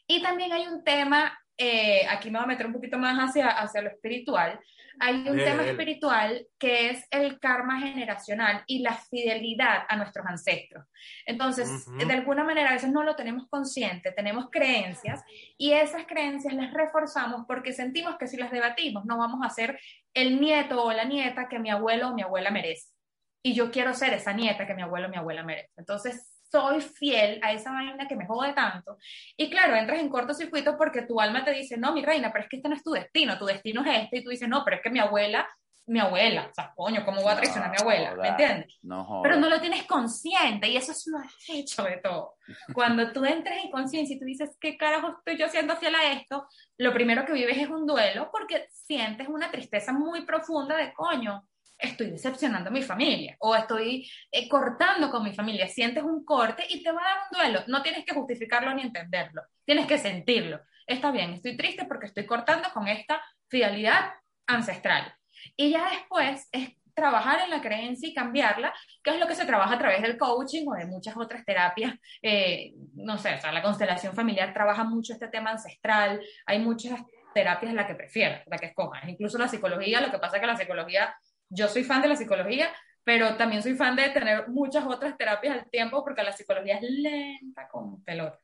[0.06, 3.48] Y también hay un tema, eh, aquí me voy a meter un poquito más hacia,
[3.48, 4.60] hacia lo espiritual,
[4.98, 10.84] hay un tema espiritual que es el karma generacional y la fidelidad a nuestros ancestros.
[11.26, 15.22] Entonces, de alguna manera a veces no lo tenemos consciente, tenemos creencias
[15.58, 19.78] y esas creencias las reforzamos porque sentimos que si las debatimos no vamos a ser
[20.14, 22.95] el nieto o la nieta que mi abuelo o mi abuela merece.
[23.42, 25.72] Y yo quiero ser esa nieta que mi abuelo o mi abuela merece.
[25.76, 28.98] Entonces, soy fiel a esa vaina que me jode tanto.
[29.36, 32.50] Y claro, entras en cortocircuito porque tu alma te dice, no, mi reina, pero es
[32.50, 34.76] que este no es tu destino, tu destino es este, y tú dices, no, pero
[34.76, 35.46] es que mi abuela,
[35.88, 38.14] mi abuela, o sea, coño, ¿cómo voy a traicionar a mi abuela?
[38.16, 38.78] ¿Me entiendes?
[38.82, 41.18] No, pero no lo tienes consciente y eso es lo
[41.48, 42.34] hecho de todo.
[42.72, 46.12] Cuando tú entres en conciencia y tú dices, ¿qué carajo estoy yo haciendo fiel a
[46.12, 46.46] esto?
[46.78, 51.46] Lo primero que vives es un duelo porque sientes una tristeza muy profunda de coño
[51.78, 55.68] estoy decepcionando a mi familia o estoy eh, cortando con mi familia.
[55.68, 57.64] Sientes un corte y te va a dar un duelo.
[57.68, 60.60] No tienes que justificarlo ni entenderlo, tienes que sentirlo.
[60.86, 64.12] Está bien, estoy triste porque estoy cortando con esta fidelidad
[64.46, 65.12] ancestral.
[65.56, 68.72] Y ya después es trabajar en la creencia y cambiarla,
[69.02, 71.94] que es lo que se trabaja a través del coaching o de muchas otras terapias.
[72.22, 76.98] Eh, no sé, o sea, la constelación familiar trabaja mucho este tema ancestral, hay muchas
[77.34, 79.06] terapias la que prefieras, la que escojas.
[79.06, 81.14] Incluso la psicología, lo que pasa es que la psicología
[81.48, 82.72] yo soy fan de la psicología,
[83.06, 86.90] pero también soy fan de tener muchas otras terapias al tiempo porque la psicología es
[86.90, 88.38] lenta como pelota.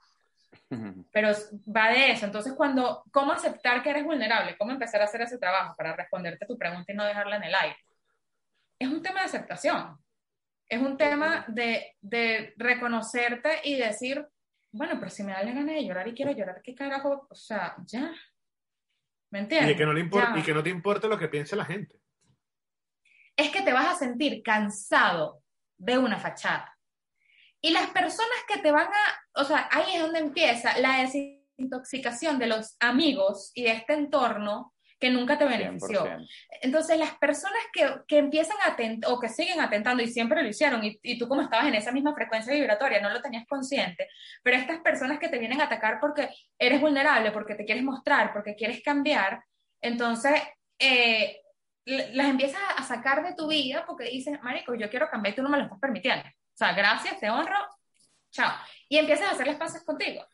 [1.12, 1.30] Pero
[1.74, 2.26] va de eso.
[2.26, 4.56] Entonces, cuando, ¿cómo aceptar que eres vulnerable?
[4.56, 7.42] ¿Cómo empezar a hacer ese trabajo para responderte a tu pregunta y no dejarla en
[7.42, 7.76] el aire?
[8.78, 9.98] Es un tema de aceptación.
[10.68, 14.24] Es un tema de, de reconocerte y decir,
[14.70, 17.26] bueno, pero si me da la gana de llorar y quiero llorar, ¿qué carajo?
[17.28, 18.12] O sea, ya.
[19.30, 19.72] ¿Me entiendes?
[19.72, 22.01] Y que no, le y que no te importe lo que piense la gente
[23.36, 25.42] es que te vas a sentir cansado
[25.78, 26.76] de una fachada.
[27.60, 32.38] Y las personas que te van a, o sea, ahí es donde empieza la desintoxicación
[32.38, 34.72] de los amigos y de este entorno
[35.02, 36.06] que nunca te benefició.
[36.60, 38.76] Entonces, las personas que, que empiezan a
[39.10, 41.90] o que siguen atentando, y siempre lo hicieron, y, y, tú como estabas en esa
[41.90, 44.08] misma frecuencia vibratoria, no lo tenías consciente,
[44.44, 48.32] pero estas personas que te vienen a atacar porque eres vulnerable, porque te quieres mostrar,
[48.32, 49.42] porque quieres cambiar,
[49.80, 50.40] entonces
[50.78, 51.41] eh,
[51.84, 55.42] las empiezas a sacar de tu vida porque dices, marico, yo quiero cambiar y tú
[55.42, 56.24] no me lo estás permitiendo.
[56.28, 57.56] O sea, gracias, te honro,
[58.30, 58.52] chao.
[58.88, 60.24] Y empiezas a hacer las paces contigo.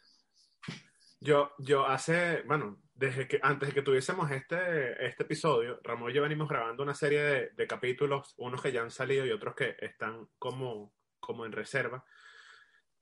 [1.21, 6.15] Yo, yo hace, bueno, desde que, antes de que tuviésemos este, este episodio, Ramón y
[6.15, 9.55] yo venimos grabando una serie de, de capítulos, unos que ya han salido y otros
[9.55, 12.05] que están como, como en reserva.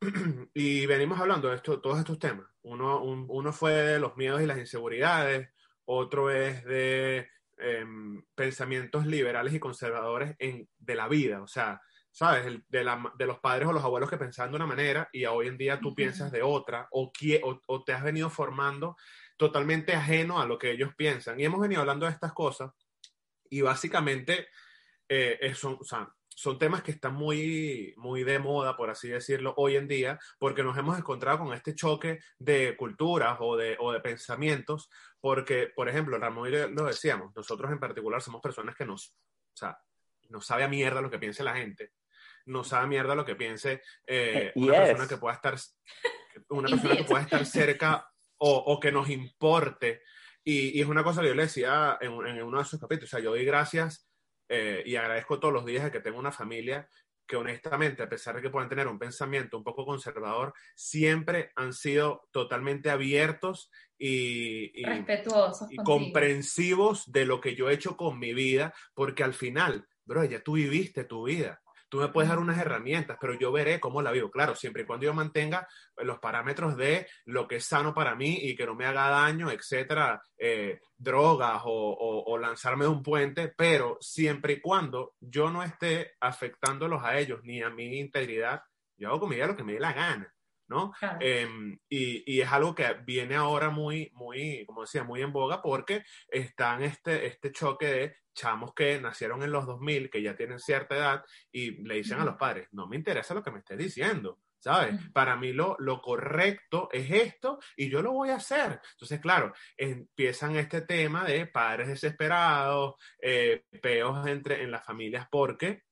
[0.54, 2.46] y venimos hablando de esto, todos estos temas.
[2.62, 5.50] Uno, un- uno fue de los miedos y las inseguridades,
[5.84, 11.80] otro es de em, pensamientos liberales y conservadores en, de la vida, o sea,
[12.10, 12.46] ¿sabes?
[12.46, 15.24] El- de, la- de los padres o los abuelos que pensaban de una manera y
[15.26, 18.96] hoy en día tú piensas de otra o, o, o te has venido formando
[19.36, 21.38] totalmente ajeno a lo que ellos piensan.
[21.38, 22.72] Y hemos venido hablando de estas cosas
[23.50, 24.48] y básicamente
[25.08, 26.08] eh, son, o sea,
[26.38, 30.62] son temas que están muy, muy de moda, por así decirlo, hoy en día, porque
[30.62, 35.88] nos hemos encontrado con este choque de culturas o de, o de pensamientos, porque, por
[35.88, 39.78] ejemplo, Ramón y yo lo decíamos, nosotros en particular somos personas que nos, o sea,
[40.28, 41.92] nos sabe a mierda lo que piense la gente,
[42.44, 44.82] nos sabe a mierda lo que piense eh, una Yes.
[44.82, 45.56] persona que pueda estar,
[46.50, 48.06] una persona que pueda estar cerca
[48.36, 50.02] o, o que nos importe.
[50.44, 53.08] Y, y es una cosa que yo le decía en, en uno de esos capítulos,
[53.08, 54.06] o sea, yo doy gracias
[54.48, 56.88] eh, y agradezco todos los días de que tengo una familia
[57.26, 61.72] que honestamente, a pesar de que puedan tener un pensamiento un poco conservador, siempre han
[61.72, 68.18] sido totalmente abiertos y, y- Respetuosos y comprensivos de lo que yo he hecho con
[68.20, 71.60] mi vida, porque al final, bro, ya tú viviste tu vida.
[71.96, 74.30] Tú me puedes dar unas herramientas, pero yo veré cómo la vivo.
[74.30, 75.66] Claro, siempre y cuando yo mantenga
[75.96, 79.50] los parámetros de lo que es sano para mí y que no me haga daño,
[79.50, 86.16] etcétera, eh, drogas o, lanzarme de un puente, pero siempre y cuando yo no esté
[86.20, 88.60] afectándolos a ellos ni a mi integridad,
[88.98, 90.30] yo hago con mi lo que me dé la gana,
[90.68, 90.92] ¿no?
[90.98, 91.18] Claro.
[91.20, 95.62] Em, y, y es algo que viene ahora muy, muy, como decía, muy en boga
[95.62, 100.60] porque están este, este choque de chamos que nacieron en los 2000, que ya tienen
[100.60, 103.78] cierta edad y le dicen a los padres, no me interesa lo que me estés
[103.78, 104.94] diciendo, ¿sabes?
[105.12, 108.80] Para mí lo, lo correcto es esto y yo lo voy a hacer.
[108.92, 115.84] Entonces, claro, empiezan este tema de padres desesperados, eh, peos entre, en las familias porque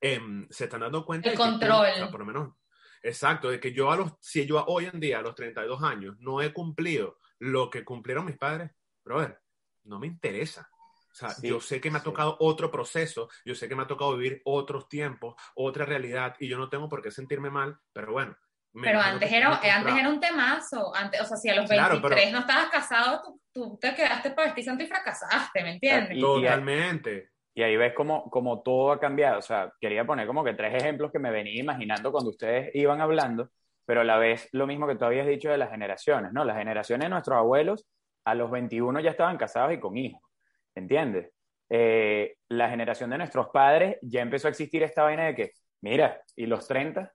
[0.00, 1.86] em, se están dando cuenta El de que control.
[1.86, 2.52] o sea, por lo menos
[3.04, 6.16] Exacto, de que yo a los, si yo hoy en día, a los 32 años,
[6.20, 8.70] no he cumplido lo que cumplieron mis padres,
[9.04, 9.38] brother,
[9.84, 10.68] no me interesa.
[11.12, 12.06] O sea, Sí, yo sé que me ha sí.
[12.06, 16.48] tocado otro proceso, yo sé que me ha tocado vivir otros tiempos, otra realidad, y
[16.48, 18.34] yo no tengo por qué sentirme mal, pero bueno.
[18.72, 20.92] me Pero antes era, antes era un temazo.
[20.96, 23.94] Antes, o sea, si a los Claro, 23 pero- no estabas casado, tú, tú te
[23.94, 26.16] quedaste para vestir santo y fracasaste, ¿me entiendes?
[26.16, 27.33] Y- Totalmente.
[27.54, 29.38] Y ahí ves cómo, cómo todo ha cambiado.
[29.38, 33.00] O sea, quería poner como que tres ejemplos que me venía imaginando cuando ustedes iban
[33.00, 33.50] hablando,
[33.86, 36.44] pero a la vez lo mismo que tú habías dicho de las generaciones, ¿no?
[36.44, 37.86] Las generaciones de nuestros abuelos
[38.24, 40.20] a los 21 ya estaban casados y con hijos,
[40.74, 41.30] ¿entiendes?
[41.70, 46.20] Eh, la generación de nuestros padres ya empezó a existir esta vaina de que, mira,
[46.36, 47.12] y los 30,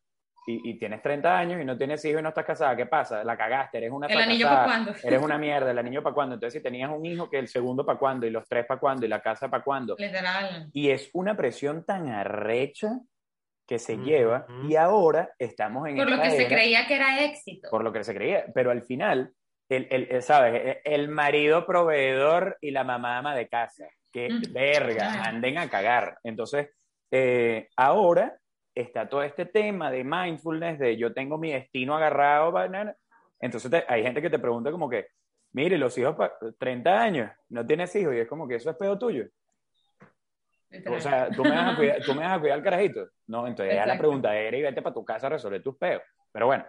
[0.51, 3.23] y, y tienes 30 años y no tienes hijos y no estás casada, ¿qué pasa?
[3.23, 4.93] La cagaste, eres una ¿El anillo para cuándo?
[5.03, 6.35] eres una mierda, el anillo para cuándo.
[6.35, 9.05] Entonces, si tenías un hijo, que el segundo para cuándo, y los tres para cuándo,
[9.05, 9.95] y la casa para cuándo.
[9.97, 10.69] Literal.
[10.73, 12.99] Y es una presión tan arrecha
[13.67, 17.23] que se lleva y ahora estamos en Por lo que se era- creía que era
[17.23, 17.69] éxito.
[17.69, 19.31] por lo que se creía, pero al final,
[19.69, 20.79] el, el- el- ¿sabes?
[20.83, 24.51] El, el marido proveedor y la mamá ama de casa, que Mm.
[24.53, 25.23] verga, Ah.
[25.27, 26.17] anden a cagar.
[26.23, 26.69] Entonces,
[27.11, 28.35] eh, ahora
[28.81, 32.95] está todo este tema de mindfulness, de yo tengo mi destino agarrado, banana.
[33.39, 35.07] entonces te- hay gente que te pregunta como que,
[35.53, 38.75] mire, los hijos, pa- 30 años, no tienes hijos, y es como que eso es
[38.77, 39.25] pedo tuyo.
[40.69, 40.97] literal.
[40.97, 43.07] O sea, ¿tú me vas a cuidar, tú me vas a cuidar al carajito?
[43.27, 46.01] No, entonces ya la pregunta era y vete para tu casa a resolver tus peos.
[46.31, 46.65] Pero bueno,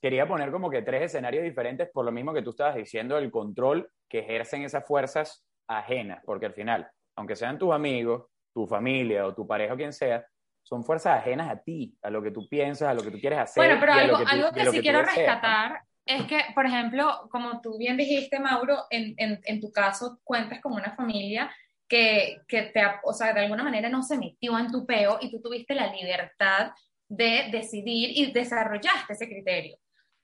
[0.00, 3.30] quería poner como que tres escenarios diferentes por lo mismo que tú estabas diciendo, el
[3.30, 9.26] control que ejercen esas fuerzas ajenas, porque al final, aunque sean tus amigos, tu familia
[9.26, 10.26] o tu pareja o quien sea,
[10.72, 13.40] son fuerzas ajenas a ti, a lo que tú piensas, a lo que tú quieres
[13.40, 13.62] hacer.
[13.66, 15.22] Bueno, pero algo, que tú- algo que sí tú quiero deseas, ¿no?
[15.26, 20.18] rescatar es que, por ejemplo, como tú bien dijiste, Mauro, en, en, en tu caso
[20.24, 21.54] cuentas con una familia
[21.86, 25.30] que, que te, o sea, de alguna manera no se metió en tu peo y
[25.30, 26.72] tú tuviste la libertad
[27.06, 29.76] de decidir y desarrollaste ese criterio.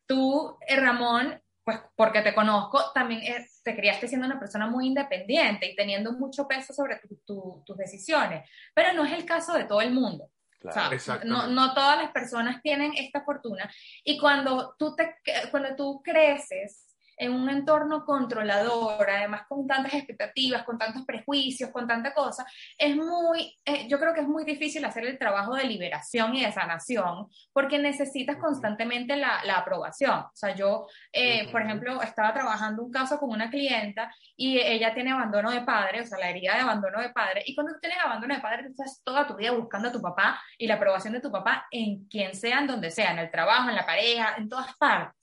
[0.06, 4.86] Tú, eh, Ramón, pues porque te conozco, también eh, te criaste siendo una persona muy
[4.86, 9.52] independiente y teniendo mucho peso sobre tu- tu- tus decisiones, pero no es el caso
[9.52, 10.30] de todo el mundo.
[10.64, 10.90] O sea,
[11.24, 13.70] no, no todas las personas tienen esta fortuna.
[14.02, 15.16] Y cuando tú, te,
[15.50, 16.87] cuando tú creces
[17.18, 22.46] en un entorno controlador, además con tantas expectativas, con tantos prejuicios, con tanta cosa,
[22.76, 26.44] es muy, eh, yo creo que es muy difícil hacer el trabajo de liberación y
[26.44, 30.20] de sanación, porque necesitas constantemente la, la aprobación.
[30.20, 34.94] O sea, yo, eh, por ejemplo, estaba trabajando un caso con una clienta y ella
[34.94, 37.80] tiene abandono de padre, o sea, la herida de abandono de padre, y cuando tú
[37.80, 40.74] tienes abandono de padre, tú estás toda tu vida buscando a tu papá y la
[40.74, 43.86] aprobación de tu papá en quien sea, en donde sea, en el trabajo, en la
[43.86, 45.17] pareja, en todas partes.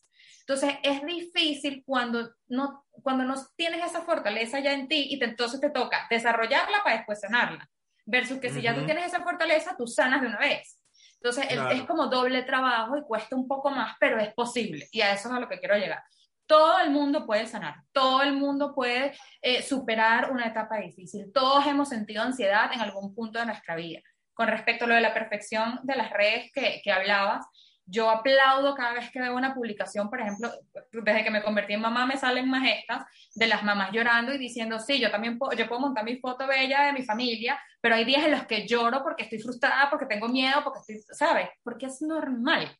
[0.48, 5.60] Entonces, es difícil cuando no, cuando no tienes esa fortaleza ya en ti y entonces
[5.60, 7.68] te toca desarrollarla para después sanarla.
[8.06, 10.80] Versus que si ya tú tienes esa fortaleza, tú sanas de una vez.
[11.16, 14.88] Entonces, es como doble trabajo y cuesta un poco más, pero es posible.
[14.92, 16.04] Y a eso es a lo que quiero llegar.
[16.46, 21.32] Todo el mundo puede sanar, todo el mundo puede eh, superar una etapa difícil.
[21.34, 24.02] Todos hemos sentido ansiedad en algún punto de nuestra vida.
[24.36, 27.48] Con respecto a lo de la perfección de las redes que, que hablabas,
[27.86, 30.52] yo aplaudo cada vez que veo una publicación, por ejemplo,
[30.92, 33.06] desde que me convertí en mamá me salen más estas
[33.36, 36.48] de las mamás llorando y diciendo, sí, yo también puedo, yo puedo montar mi foto
[36.48, 40.08] bella de mi familia, pero hay días en los que lloro porque estoy frustrada, porque
[40.08, 41.50] tengo miedo, porque estoy, ¿sabes?
[41.64, 42.76] Porque es normal.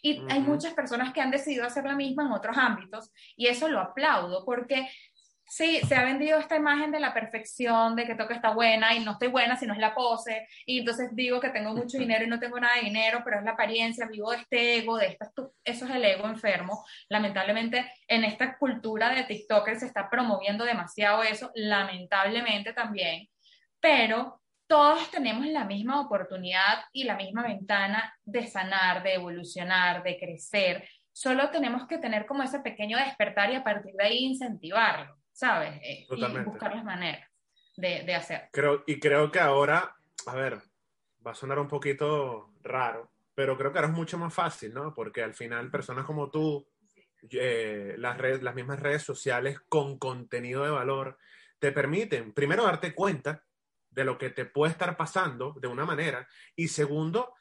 [0.00, 3.68] Y hay muchas personas que han decidido hacer la misma en otros ámbitos y eso
[3.68, 4.88] lo aplaudo porque
[5.46, 8.94] sí, se ha vendido esta imagen de la perfección, de que tengo que estar buena
[8.94, 11.98] y no estoy buena si no es la pose, y entonces digo que tengo mucho
[11.98, 14.98] dinero y no tengo nada de dinero, pero es la apariencia, vivo de este ego,
[14.98, 15.30] de esta,
[15.64, 16.84] eso es el ego enfermo.
[17.08, 23.28] Lamentablemente, en esta cultura de TikTokers se está promoviendo demasiado eso, lamentablemente también,
[23.80, 30.18] pero todos tenemos la misma oportunidad y la misma ventana de sanar, de evolucionar, de
[30.18, 30.88] crecer.
[31.12, 35.16] Solo tenemos que tener como ese pequeño despertar y a partir de ahí incentivarlo.
[35.36, 35.78] ¿Sabes?
[35.82, 37.28] Eh, y buscar las maneras
[37.76, 38.48] de, de hacer.
[38.52, 39.94] Creo, y creo que ahora,
[40.26, 40.58] a ver,
[41.24, 44.94] va a sonar un poquito raro, pero creo que ahora es mucho más fácil, ¿no?
[44.94, 46.66] Porque al final personas como tú,
[47.30, 51.18] eh, las, redes, las mismas redes sociales con contenido de valor,
[51.58, 53.44] te permiten, primero, darte cuenta
[53.90, 57.34] de lo que te puede estar pasando de una manera, y segundo,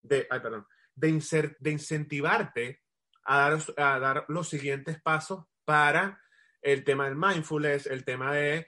[0.00, 2.82] de, ay, perdón, de, de incentivarte
[3.24, 6.18] a dar, a dar los siguientes pasos para
[6.62, 8.66] el tema del mindfulness, el tema de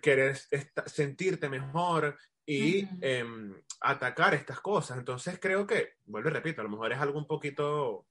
[0.00, 0.36] querer
[0.86, 4.98] sentirte mejor y em, atacar estas cosas.
[4.98, 8.06] Entonces creo que, vuelvo y repito, a lo mejor es algo un poquito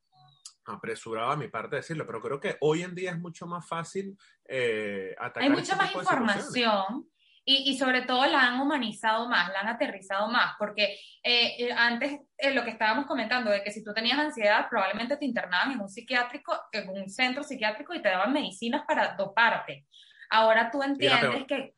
[0.66, 4.18] apresurado a mi parte decirlo, pero creo que hoy en día es mucho más fácil
[4.46, 5.44] eh, atacar.
[5.44, 7.10] Hay mucha más información
[7.46, 12.22] y, sobre todo la han humanizado más, la han aterrizado más, porque eh, eh, antes
[12.38, 15.82] eh, lo que estábamos comentando de que si tú tenías ansiedad probablemente te internaban en
[15.82, 19.86] un psiquiátrico, en un centro psiquiátrico y te daban medicinas para doparte.
[20.30, 21.74] Ahora tú entiendes que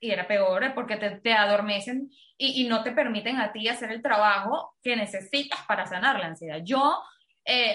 [0.00, 3.90] y era peor porque te, te adormecen y, y, no te permiten a ti hacer
[3.90, 6.60] el trabajo que necesitas para sanar la ansiedad.
[6.62, 7.02] Yo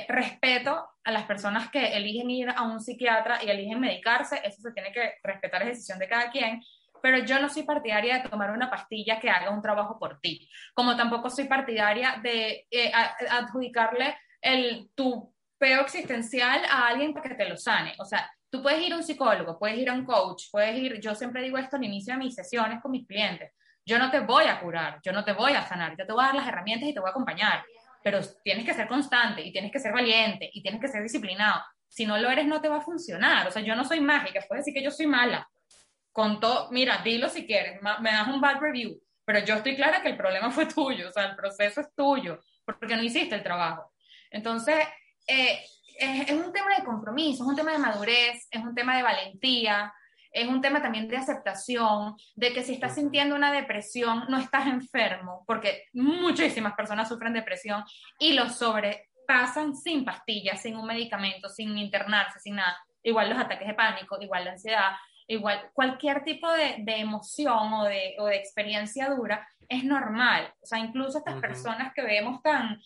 [0.08, 4.72] respeto a las personas que eligen ir a un psiquiatra y eligen medicarse, eso se
[4.72, 6.62] tiene que respetar, es decisión de cada quien,
[7.04, 10.50] pero yo no soy partidaria de tomar una pastilla que haga un trabajo por ti,
[10.74, 12.94] como tampoco soy partidaria de eh,
[13.30, 17.94] adjudicarle el, tu peo existencial a alguien para que te lo sane.
[18.00, 21.02] O sea, tú puedes ir a un psicólogo, puedes ir a un coach, puedes ir,
[21.02, 23.52] yo siempre digo esto al inicio de mis sesiones con mis clientes,
[23.86, 26.24] yo no te voy a curar, yo no te voy a sanar, yo te voy
[26.24, 27.66] a dar las herramientas y te voy a acompañar,
[28.02, 31.62] pero tienes que ser constante y tienes que ser valiente y tienes que ser disciplinado.
[31.90, 33.46] Si no lo eres, no te va a funcionar.
[33.46, 35.50] O sea, yo no soy mágica, puedes decir que yo soy mala,
[36.14, 40.02] con todo, mira, dilo si quieres, me das un bad review, pero yo estoy clara
[40.02, 43.44] que el problema fue tuyo, o sea, el proceso es tuyo, porque no hiciste el
[43.44, 43.92] trabajo.
[44.32, 44.78] Entonces,
[45.28, 45.66] eh,
[46.00, 49.94] es, un tema de compromiso, es un tema de madurez, es un tema de valentía,
[50.32, 54.68] es un tema también de aceptación, de que si estás sintiendo una depresión, no estás
[54.68, 57.84] enfermo, porque muchísimas personas sufren depresión
[58.18, 62.76] y lo sobrepasan sin pastillas, sin un medicamento, sin internarse, sin nada.
[63.04, 64.92] Igual los ataques de pánico, igual la ansiedad,
[65.28, 70.54] igual cualquier tipo de, de emoción o de, o de, experiencia dura es normal.
[70.62, 72.80] O sea, incluso estas personas que vemos tan,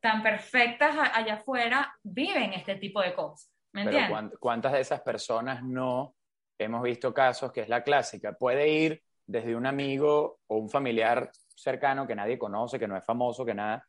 [0.00, 3.50] tan perfectas allá afuera viven este tipo de cosas.
[3.72, 4.38] ¿Me entiendes?
[4.38, 6.14] ¿Cuántas de esas personas no
[6.58, 8.32] hemos visto casos que es la clásica?
[8.32, 13.04] Puede ir desde un amigo o un familiar cercano que nadie conoce, que no es
[13.04, 13.86] famoso, que nada,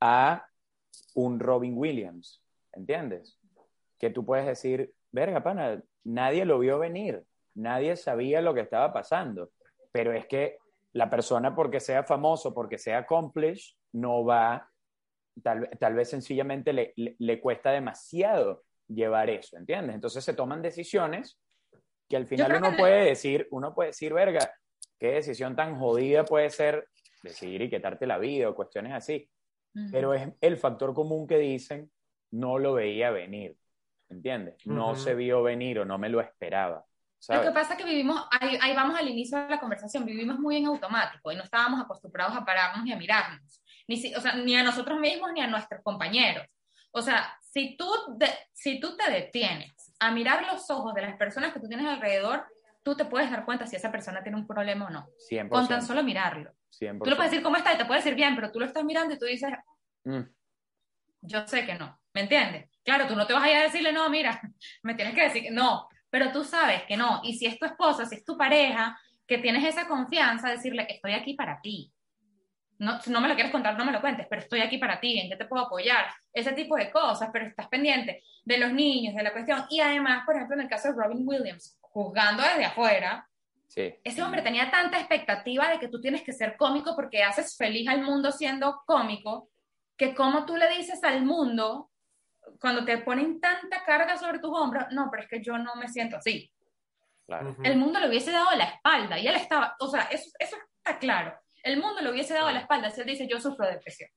[0.00, 0.44] a
[1.14, 2.42] un Robin Williams,
[2.72, 3.38] ¿entiendes?
[3.98, 7.24] Que tú puedes decir, verga, pana, nadie lo vio venir
[7.54, 9.50] nadie sabía lo que estaba pasando,
[9.90, 10.58] pero es que
[10.92, 14.68] la persona porque sea famoso, porque sea accomplished, no va,
[15.42, 19.94] tal, tal vez sencillamente le, le, cuesta demasiado llevar eso, ¿entiendes?
[19.94, 21.38] Entonces se toman decisiones
[22.08, 24.52] que al final uno puede decir, uno puede decir, verga,
[24.98, 26.88] qué decisión tan jodida puede ser
[27.22, 29.28] decidir y quitarte la vida o cuestiones así.
[29.90, 31.90] Pero es el factor común que dicen,
[32.32, 33.56] no lo veía venir,
[34.10, 34.66] ¿entiendes?
[34.66, 36.84] No se vio venir o no me lo esperaba.
[37.28, 40.38] Lo que pasa es que vivimos, ahí, ahí, vamos al inicio de la conversación, vivimos
[40.38, 44.34] muy en automático y no estábamos acostumbrados a pararnos ni a mirarnos, ni, o sea,
[44.34, 46.46] ni a nosotros mismos ni a nuestros compañeros.
[46.90, 47.88] O sea, si tú,
[48.52, 52.44] si tú te detienes a mirar los ojos de las personas que tú tienes alrededor,
[52.82, 55.08] tú te puedes dar cuenta si esa persona tiene un problema o no.
[55.30, 55.48] 100%.
[55.48, 56.52] Con tan solo mirarlo.
[56.80, 57.02] 100%.
[57.02, 58.84] Tú le puedes decir cómo está y te puede decir bien, pero tú lo estás
[58.84, 59.50] mirando y tú dices,
[60.04, 60.22] mm.
[61.22, 62.68] yo sé que no, ¿me entiendes?
[62.84, 64.40] Claro, tú no te vas a ir a decirle, no, mira,
[64.82, 67.22] me tienes que decir que no, pero tú sabes que no.
[67.24, 71.14] Y si es tu esposa, si es tu pareja, que tienes esa confianza, decirle, estoy
[71.14, 71.90] aquí para ti.
[72.78, 75.00] No, si no me lo quieres contar, no me lo cuentes, pero estoy aquí para
[75.00, 76.04] ti, ¿en qué te puedo apoyar?
[76.30, 79.64] Ese tipo de cosas, pero estás pendiente de los niños, de la cuestión.
[79.70, 83.26] Y además, por ejemplo, en el caso de Robin Williams, juzgando desde afuera,
[83.68, 83.94] Sí.
[84.04, 87.88] ese hombre tenía tanta expectativa de que tú tienes que ser cómico porque haces feliz
[87.88, 89.48] al mundo siendo cómico,
[89.96, 91.88] que como tú le dices al mundo,
[92.60, 95.88] cuando te ponen tanta carga sobre tus hombros, no, pero es que yo no me
[95.88, 96.50] siento así.
[97.26, 97.56] Claro.
[97.62, 100.98] El mundo le hubiese dado la espalda y él estaba, o sea, eso, eso está
[100.98, 101.38] claro.
[101.62, 104.10] El mundo le hubiese dado la espalda si él dice, yo sufro de depresión.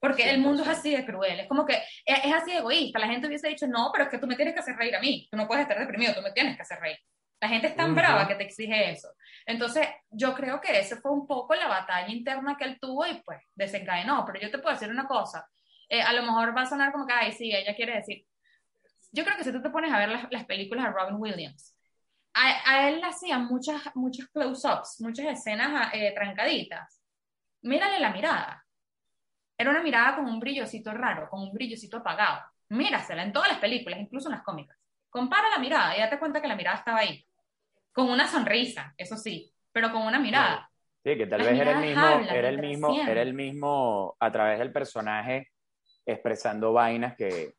[0.00, 0.72] Porque el mundo es 100%.
[0.72, 1.74] así de cruel, es como que
[2.04, 2.98] es, es así de egoísta.
[2.98, 5.00] La gente hubiese dicho, no, pero es que tú me tienes que hacer reír a
[5.00, 6.98] mí, tú no puedes estar deprimido, tú me tienes que hacer reír.
[7.40, 7.96] La gente es tan Ujú.
[7.96, 9.08] brava que te exige eso.
[9.46, 13.22] Entonces, yo creo que esa fue un poco la batalla interna que él tuvo y
[13.22, 14.24] pues desencadenó.
[14.26, 15.46] Pero yo te puedo decir una cosa,
[15.88, 18.26] eh, a lo mejor va a sonar como que, ay, sí, ella quiere decir.
[19.12, 21.76] Yo creo que si tú te pones a ver las, las películas de Robin Williams,
[22.34, 27.00] a, a él le hacían muchas, muchos close-ups, muchas escenas eh, trancaditas.
[27.62, 28.64] Mírale la mirada.
[29.56, 32.42] Era una mirada con un brillocito raro, con un brillocito apagado.
[32.70, 34.76] Mírasela en todas las películas, incluso en las cómicas.
[35.08, 37.24] Compara la mirada y date cuenta que la mirada estaba ahí.
[37.92, 40.68] Con una sonrisa, eso sí, pero con una mirada.
[41.04, 44.32] Sí, que tal Las vez era el mismo, era el mismo, era el mismo a
[44.32, 45.52] través del personaje
[46.06, 47.54] expresando vainas que,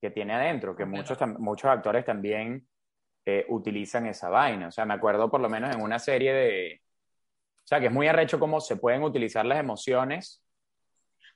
[0.00, 2.66] que tiene adentro, que muchos, muchos actores también
[3.26, 4.68] eh, utilizan esa vaina.
[4.68, 6.82] O sea, me acuerdo por lo menos en una serie de...
[7.56, 10.42] O sea, que es muy arrecho cómo se pueden utilizar las emociones.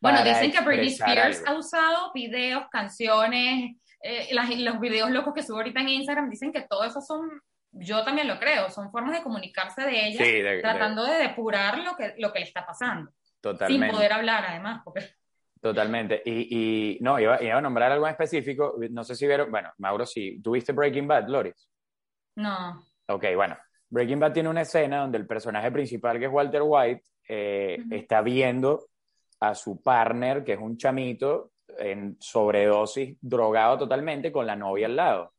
[0.01, 1.51] Bueno, dicen que Britney Spears algo.
[1.51, 6.53] ha usado videos, canciones, eh, las- los videos locos que sube ahorita en Instagram, dicen
[6.53, 7.29] que todo eso son,
[7.73, 11.15] yo también lo creo, son formas de comunicarse de ella, Sí, de- de- tratando de
[11.15, 13.87] depurar lo que, lo que le está pasando, totalmente.
[13.87, 15.01] sin poder hablar además, porque
[15.61, 16.23] Totalmente.
[16.25, 18.77] Y, y no, iba, iba a nombrar algo en específico.
[18.91, 21.69] No sé si vieron, bueno, Mauro, si tuviste Breaking Bad, Loris.
[22.37, 22.85] no.
[23.09, 23.57] Ok, bueno.
[23.91, 28.21] Breaking Bad tiene una escena donde el personaje principal, que es Walter White, eh, está
[28.21, 28.89] viendo
[29.41, 34.97] a su partner, que es un chamito, en sobredosis, drogado totalmente, con la novia al
[34.97, 35.33] lado.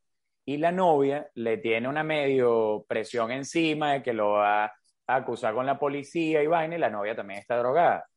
[0.46, 4.72] Y la novia le tiene una medio presión encima de que lo va a
[5.06, 8.08] acusar con la policía y vaina, y la novia también está drogada.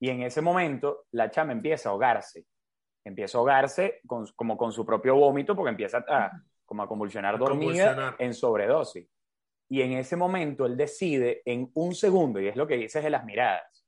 [0.00, 2.44] Y en ese momento, la chama empieza a ahogarse.
[3.04, 6.30] Empieza a ahogarse con- como con su propio vómito, porque empieza a,
[6.64, 8.16] como a convulsionar A dormida convulsionar.
[8.18, 9.08] en sobredosis.
[9.68, 13.10] Y en ese momento él decide en un segundo, y es lo que dices de
[13.10, 13.84] las miradas,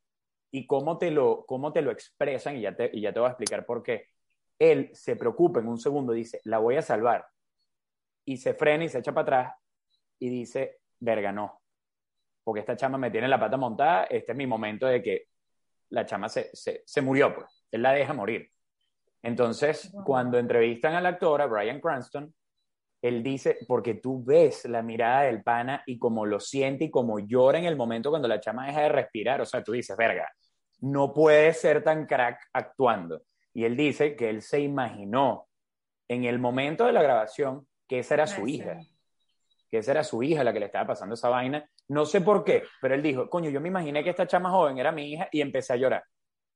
[0.51, 3.27] y cómo te lo, cómo te lo expresan, y ya te, y ya te voy
[3.29, 4.07] a explicar por qué.
[4.59, 7.27] Él se preocupa en un segundo, dice, la voy a salvar.
[8.25, 9.55] Y se frena y se echa para atrás
[10.19, 11.61] y dice, verga, no.
[12.45, 15.27] Porque esta chama me tiene la pata montada, este es mi momento de que
[15.91, 17.65] la chama se, se, se murió, pues.
[17.71, 18.51] Él la deja morir.
[19.23, 20.05] Entonces, Wow.
[20.05, 22.33] cuando entrevistan al actor, a Brian Cranston,
[23.03, 27.19] él dice, porque tú ves la mirada del pana y cómo lo siente y cómo
[27.21, 29.41] llora en el momento cuando la chama deja de respirar.
[29.41, 30.29] O sea, tú dices, verga,
[30.81, 33.23] no puede ser tan crack actuando.
[33.55, 35.49] Y él dice que él se imaginó
[36.09, 38.79] en el momento de la grabación que esa era su hija.
[39.71, 41.69] Que esa era su hija la que le estaba pasando esa vaina.
[41.89, 44.79] No sé por qué, pero él dijo, coño, yo me imaginé que esta chama joven
[44.79, 46.05] era mi hija y empecé a llorar.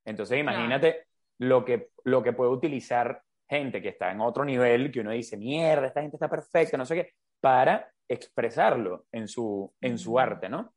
[0.04, 1.06] Entonces imagínate
[1.38, 5.36] lo, que, lo que puede utilizar gente que está en otro nivel, que uno dice,
[5.36, 10.48] mierda, esta gente está perfecta, no sé qué, para expresarlo en su, en su arte,
[10.48, 10.72] ¿no?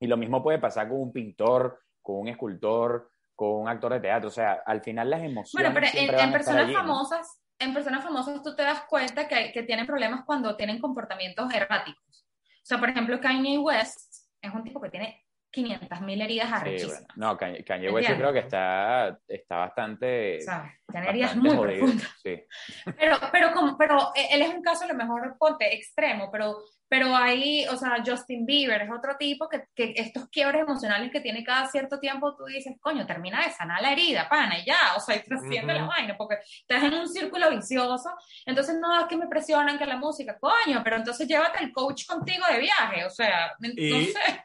[0.00, 4.00] Y lo mismo puede pasar con un pintor, con un escultor, con un actor de
[4.00, 4.28] teatro.
[4.28, 5.52] O sea, al final las emociones.
[5.52, 9.86] Bueno, pero en, personas famosas, en personas famosas tú te das cuenta que, que tienen
[9.86, 12.26] problemas cuando tienen comportamientos erráticos.
[12.64, 15.23] O sea, por ejemplo, Kanye West es un tipo que tiene
[15.54, 17.06] 500 mil heridas Sí, arrechísimas.
[17.16, 17.32] bueno.
[17.32, 20.38] No, Kanye, Kanye West creo que está, está bastante.
[20.38, 22.10] O sea, tiene heridas muy jodido, profundas.
[22.22, 22.42] Sí.
[22.98, 26.58] Pero, pero, como, pero eh, él es un caso a lo mejor ponte extremo, pero,
[26.88, 31.20] pero ahí, o sea, Justin Bieber es otro tipo que, que estos quiebres emocionales que
[31.20, 34.94] tiene cada cierto tiempo, tú dices, coño, termina de sanar la herida, pana, y ya,
[34.96, 35.82] o sea, y trasciende Ujú.
[35.82, 38.10] la vaina, porque estás en un círculo vicioso,
[38.46, 42.06] entonces no es que me presionan que la música, coño, pero entonces llévate el coach
[42.06, 44.44] contigo de viaje, o sea, no Y- sé.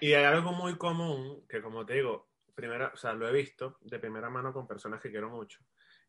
[0.00, 3.78] Y hay algo muy común que, como te digo, primera, o sea, lo he visto
[3.82, 5.60] de primera mano con personas que quiero mucho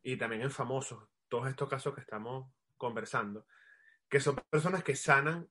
[0.01, 3.45] y también en famosos, todos estos casos que estamos conversando,
[4.09, 5.49] que son personas que sanan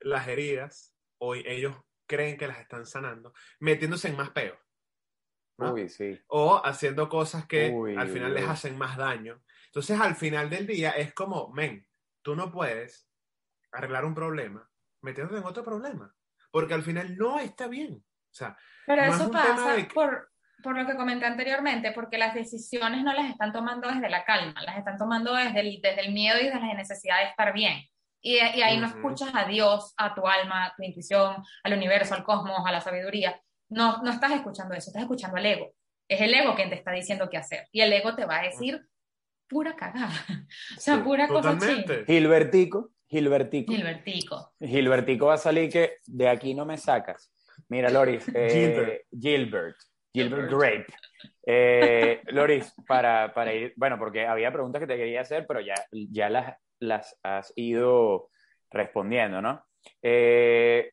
[0.00, 1.76] las heridas o ellos
[2.06, 4.58] creen que las están sanando, metiéndose en más peos.
[5.56, 5.74] ¿no?
[5.74, 6.20] Uy, sí.
[6.26, 9.42] o haciendo cosas que Uy, al final uy, les hacen más daño.
[9.66, 11.86] Entonces, al final del día es como, men,
[12.20, 13.08] tú no puedes
[13.70, 14.68] arreglar un problema
[15.00, 16.14] metiéndote en otro problema,
[16.52, 17.94] porque al final no está bien.
[17.94, 20.30] O sea, Pero eso pasa de por,
[20.62, 24.62] por lo que comenté anteriormente, porque las decisiones no las están tomando desde la calma,
[24.62, 27.82] las están tomando desde el, desde el miedo y desde la necesidad de estar bien.
[28.20, 32.14] Y, y ahí no escuchas a Dios, a tu alma, a tu intuición, al universo,
[32.14, 33.40] al cosmos, a la sabiduría.
[33.68, 35.74] No, no estás escuchando eso, estás escuchando al ego.
[36.06, 37.66] Es el ego quien te está diciendo qué hacer.
[37.72, 38.86] Y el ego te va a decir
[39.48, 40.08] pura cagada.
[40.76, 41.84] O sea, pura cosa ching.
[42.06, 43.70] Gilbertico, Gilbertico.
[43.70, 44.54] Gilbertico.
[44.58, 47.30] Gilbertico va a salir que de aquí no me sacas.
[47.68, 49.76] Mira, Loris, eh, Gilbert.
[50.14, 50.86] Gilbert Grape.
[51.44, 55.74] Eh, Loris, para, para, ir, bueno, porque había preguntas que te quería hacer, pero ya,
[55.90, 58.30] ya las, las has ido
[58.70, 59.62] respondiendo, ¿no?
[60.00, 60.92] Eh,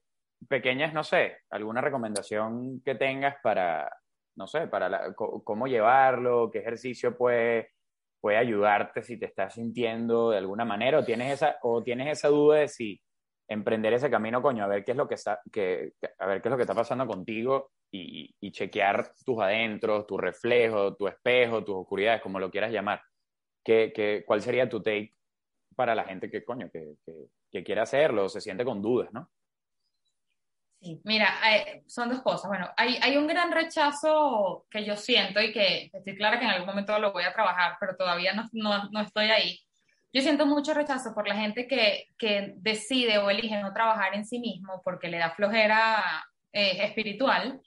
[0.49, 3.89] pequeñas, no sé, alguna recomendación que tengas para,
[4.35, 7.71] no sé, para cómo llevarlo, qué ejercicio puede,
[8.19, 12.27] puede ayudarte si te estás sintiendo de alguna manera o tienes esa, o tienes esa
[12.29, 13.01] duda de si
[13.47, 16.49] emprender ese camino, coño, a ver qué es lo que está, que, a ver qué
[16.49, 21.75] es lo que está pasando contigo y, chequear tus adentros, tu reflejo, tu espejo, tus
[21.75, 23.01] oscuridades, como lo quieras llamar.
[23.63, 25.15] ¿Qué, qué, cuál sería tu take
[25.75, 27.13] para la gente que, coño, que, que,
[27.51, 29.29] que quiere hacerlo o se siente con dudas, ¿no?
[30.81, 32.47] Sí, mira, eh, son dos cosas.
[32.47, 36.51] Bueno, hay, hay un gran rechazo que yo siento y que estoy clara que en
[36.51, 39.59] algún momento lo voy a trabajar, pero todavía no, no, no estoy ahí.
[40.13, 44.25] Yo siento mucho rechazo por la gente que, que, decide o elige no trabajar en
[44.25, 47.61] sí mismo porque le da flojera eh, espiritual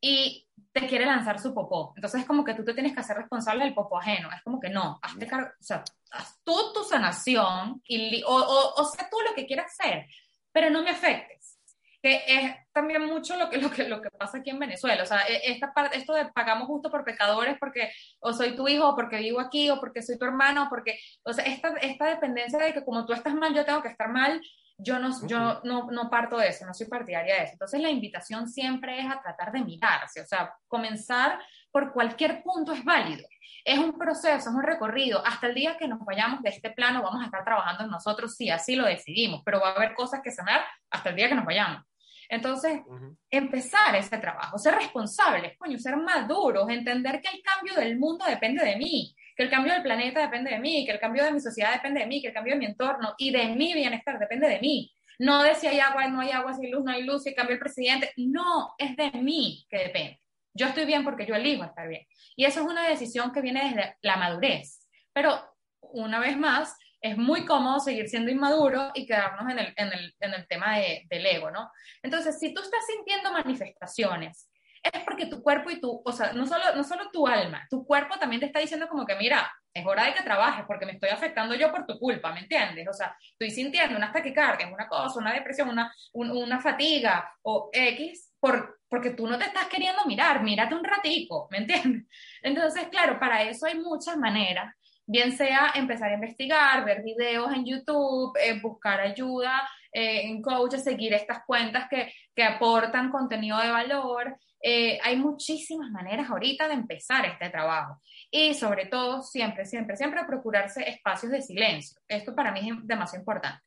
[0.00, 1.94] y te quiere lanzar su popó.
[1.96, 4.30] Entonces es como que tú te tienes que hacer responsable del popó ajeno.
[4.32, 5.82] Es como que no, hazte cargo, o sea,
[6.12, 10.06] haz tú tu sanación y, o, o, o sé tú lo que quieras hacer,
[10.52, 11.59] pero no me afectes
[12.02, 15.02] que es también mucho lo que, lo que, lo que pasa aquí en Venezuela.
[15.02, 17.90] O sea, e, esta parte, esto de pagamos justo por pecadores porque
[18.20, 21.32] o soy tu hijo, o porque vivo aquí, o porque soy tu hermano, porque, o
[21.32, 24.40] sea, esta, esta dependencia de que como tú estás mal, yo tengo que estar mal,
[24.78, 27.52] yo no, yo no, no parto de eso, no soy partidaria de eso.
[27.52, 31.38] Entonces la invitación siempre es a tratar de mirarse, o sea, comenzar
[31.70, 33.26] por cualquier punto es válido.
[33.64, 35.22] Es un proceso, es un recorrido.
[35.24, 38.50] Hasta el día que nos vayamos de este plano vamos a estar trabajando nosotros, sí,
[38.50, 41.44] así lo decidimos, pero va a haber cosas que sanar hasta el día que nos
[41.44, 41.82] vayamos.
[42.30, 42.80] Entonces,
[43.28, 48.64] empezar ese trabajo, ser responsables, coño, ser maduros, entender que el cambio del mundo depende
[48.64, 51.40] de mí, que el cambio del planeta depende de mí, que el cambio de mi
[51.40, 54.48] sociedad depende de mí, que el cambio de mi entorno y de mi bienestar depende
[54.48, 54.94] de mí.
[55.18, 57.34] No de si hay agua, no hay agua, si hay luz, no hay luz, si
[57.34, 58.12] cambia el presidente.
[58.16, 60.20] No, es de mí que depende.
[60.60, 62.06] Yo estoy bien porque yo elijo estar bien.
[62.36, 64.86] Y eso es una decisión que viene desde la madurez.
[65.14, 65.40] Pero,
[65.80, 70.14] una vez más, es muy cómodo seguir siendo inmaduro y quedarnos en el, en el,
[70.20, 71.72] en el tema de, del ego, ¿no?
[72.02, 74.50] Entonces, si tú estás sintiendo manifestaciones,
[74.82, 77.86] es porque tu cuerpo y tu, o sea, no solo, no solo tu alma, tu
[77.86, 80.92] cuerpo también te está diciendo como que, mira, es hora de que trabajes porque me
[80.92, 82.86] estoy afectando yo por tu culpa, ¿me entiendes?
[82.86, 88.34] O sea, estoy sintiendo una taquicardia, una cosa, una depresión, una, una fatiga o X,
[88.38, 92.04] por, porque tú no te estás queriendo mirar, mírate un ratico, ¿me entiendes?
[92.42, 94.74] Entonces, claro, para eso hay muchas maneras
[95.06, 100.84] bien sea empezar a investigar, ver videos en YouTube, eh, buscar ayuda eh, en coaches,
[100.84, 104.36] seguir estas cuentas que, que aportan contenido de valor.
[104.62, 108.00] Eh, hay muchísimas maneras ahorita de empezar este trabajo.
[108.30, 112.00] Y sobre todo, siempre, siempre, siempre procurarse espacios de silencio.
[112.06, 113.60] Esto para mí es demasiado importante.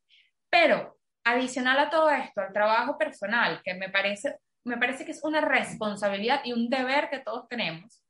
[0.50, 5.24] Pero adicional a todo esto, al trabajo personal, que me parece, me parece que es
[5.24, 8.04] una responsabilidad y un deber que todos tenemos,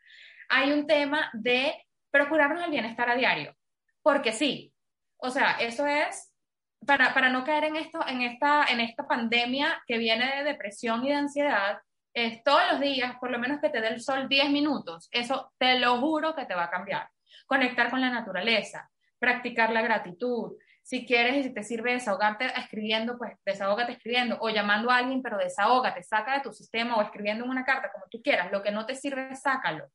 [0.49, 1.73] hay un tema de
[2.11, 3.55] procurarnos el bienestar a diario.
[4.01, 4.73] Porque sí,
[5.17, 6.31] o sea, eso es
[6.85, 11.03] para, para no caer en, esto, en, esta, en esta pandemia que viene de depresión
[11.05, 11.79] y de ansiedad,
[12.13, 15.51] es todos los días, por lo menos que te dé el sol 10 minutos, eso
[15.57, 17.09] te lo juro que te va a cambiar.
[17.47, 20.53] Conectar con la naturaleza, practicar la gratitud.
[20.83, 25.21] Si quieres y si te sirve desahogarte escribiendo, pues desahógate escribiendo o llamando a alguien,
[25.21, 28.51] pero desahógate, saca de tu sistema o escribiendo en una carta, como tú quieras.
[28.51, 29.85] Lo que no te sirve, sácalo.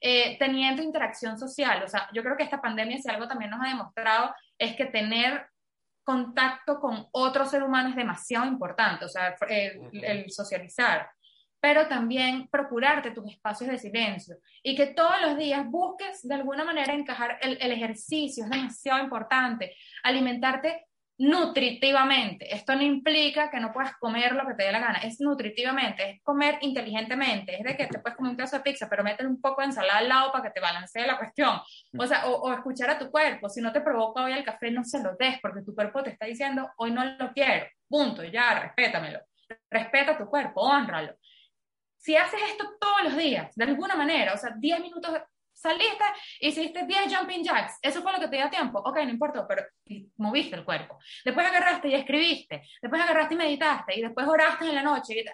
[0.00, 1.82] Eh, teniendo interacción social.
[1.82, 4.86] O sea, yo creo que esta pandemia, si algo también nos ha demostrado, es que
[4.86, 5.46] tener
[6.06, 11.10] contacto con otro ser humano es demasiado importante, o sea, el, socializar,
[11.60, 16.64] pero también procurarte tus espacios de silencio y que todos los días busques de alguna
[16.64, 20.86] manera encajar el, el ejercicio, es demasiado importante, alimentarte
[21.18, 22.54] nutritivamente.
[22.54, 26.10] Esto no implica que no puedas comer lo que te dé la gana, es nutritivamente,
[26.10, 29.26] es comer inteligentemente, es de que te puedes comer un pedazo de pizza, pero meter
[29.26, 31.58] un poco de ensalada al lado para que te balancee la cuestión.
[31.98, 34.84] O sea, o, escuchar a tu cuerpo, si no te provoca hoy el café, no
[34.84, 38.60] se lo des, porque tu cuerpo te está diciendo, hoy no lo quiero, punto, ya,
[38.60, 39.20] respétamelo.
[39.70, 41.14] Respeta tu cuerpo, honralo.
[42.06, 45.10] Si haces esto todos los días, de alguna manera, o sea, 10 minutos
[45.52, 46.04] saliste,
[46.40, 49.64] hiciste 10 jumping jacks, eso fue lo que te dio tiempo, ok, no importa, pero
[50.16, 51.00] moviste el cuerpo.
[51.24, 55.24] Después agarraste y escribiste, después agarraste y meditaste, y después oraste en la noche.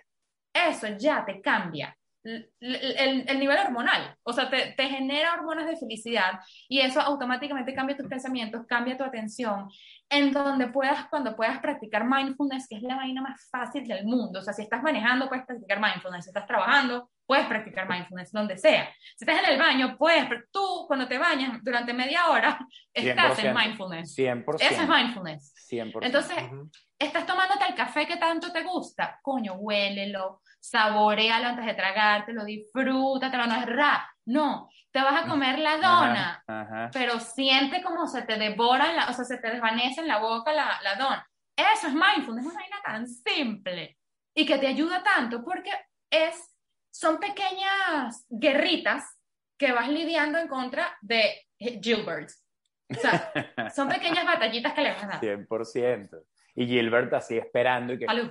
[0.50, 1.94] eso ya te cambia.
[2.24, 7.02] el, el, el nivel hormonal, o sea, te, te, genera hormonas de felicidad y eso
[7.02, 9.68] automáticamente cambia tus pensamientos, cambia tu atención,
[10.12, 14.40] en donde puedas, cuando puedas practicar mindfulness, que es la vaina más fácil del mundo,
[14.40, 18.58] o sea, si estás manejando, puedes practicar mindfulness, si estás trabajando, puedes practicar mindfulness donde
[18.58, 18.90] sea.
[19.16, 22.58] Si estás en el baño, puedes, tú cuando te bañas durante media hora,
[22.94, 24.14] estás en mindfulness.
[24.14, 24.56] 100%.
[24.60, 25.54] Eso es mindfulness.
[25.70, 25.98] 100%.
[26.02, 26.70] Entonces, uh -huh.
[26.98, 33.46] estás tomándote el café que tanto te gusta, coño, huélelo, saborealo antes de tragártelo, disfrútatelo,
[33.46, 34.02] no es rap.
[34.24, 36.90] No, te vas a comer la dona, Ajá, ajá.
[36.92, 40.52] pero siente como se te devora, la, o sea, se te desvanece en la boca
[40.52, 41.28] la, la dona.
[41.56, 43.98] Eso es mindfulness, es una vaina tan simple
[44.34, 45.70] y que te ayuda tanto porque
[46.10, 46.52] es
[46.92, 49.18] son pequeñas guerritas
[49.56, 52.30] que vas lidiando en contra de Gilbert.
[52.90, 53.32] O sea,
[53.74, 55.20] son pequeñas batallitas que le vas a dar.
[55.20, 56.22] 100%.
[56.54, 58.06] Y Gilbert así esperando y que...
[58.06, 58.30] Salud.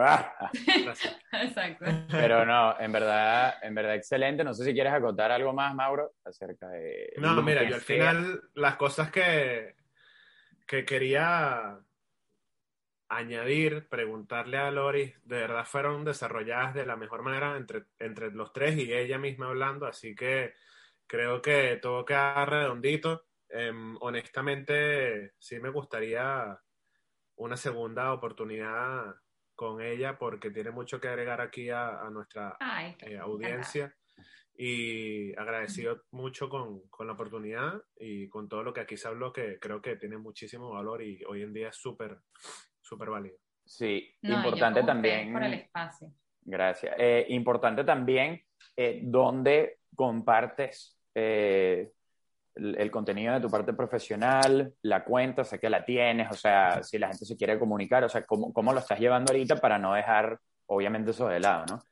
[0.00, 0.50] Ah,
[1.32, 1.84] Exacto.
[2.08, 4.44] Pero no, en verdad, en verdad excelente.
[4.44, 7.14] No sé si quieres acotar algo más, Mauro, acerca de...
[7.16, 9.74] No, mira, yo al final las cosas que,
[10.66, 11.80] que quería
[13.08, 18.52] añadir, preguntarle a Loris, de verdad fueron desarrolladas de la mejor manera entre, entre los
[18.52, 20.54] tres y ella misma hablando, así que
[21.08, 23.24] creo que todo queda redondito.
[23.48, 26.56] Eh, honestamente, sí me gustaría
[27.36, 29.16] una segunda oportunidad
[29.58, 33.92] con ella porque tiene mucho que agregar aquí a, a nuestra Ay, eh, audiencia
[34.56, 39.32] y agradecido mucho con, con, la oportunidad y con todo lo que aquí se habló
[39.32, 42.20] que creo que tiene muchísimo valor y hoy en día es súper
[42.80, 43.36] súper válido.
[43.64, 45.32] Sí, no, importante también.
[45.32, 46.12] Por el espacio.
[46.42, 46.94] Gracias.
[46.96, 48.40] Eh, importante también
[48.76, 51.90] eh, dónde compartes eh,
[52.58, 56.98] el, contenido de tu parte profesional, la cuenta, sé que la tienes, o sea, si
[56.98, 59.94] la gente se quiere comunicar, o sea, cómo, cómo lo estás llevando ahorita para no
[59.94, 61.82] dejar, obviamente, eso de lado, ¿no?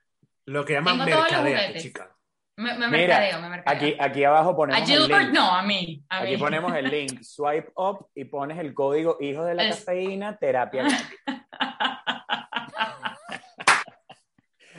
[0.47, 2.11] Lo que llaman mercadeo, chica.
[2.59, 3.77] Me, me Mira, mercadeo, me mercadeo.
[3.77, 4.81] Aquí, aquí abajo ponemos.
[4.83, 5.35] A Gilbert, el link.
[5.35, 6.03] no, a mí.
[6.09, 6.37] A aquí mí.
[6.39, 10.85] ponemos el link, swipe up y pones el código hijo de la El- cafeína, terapia.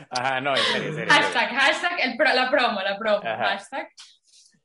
[0.10, 1.14] Ajá, no, en serio, en serio, en serio.
[1.34, 3.44] hashtag, hashtag, el pro- la promo, la promo, Ajá.
[3.50, 3.88] hashtag.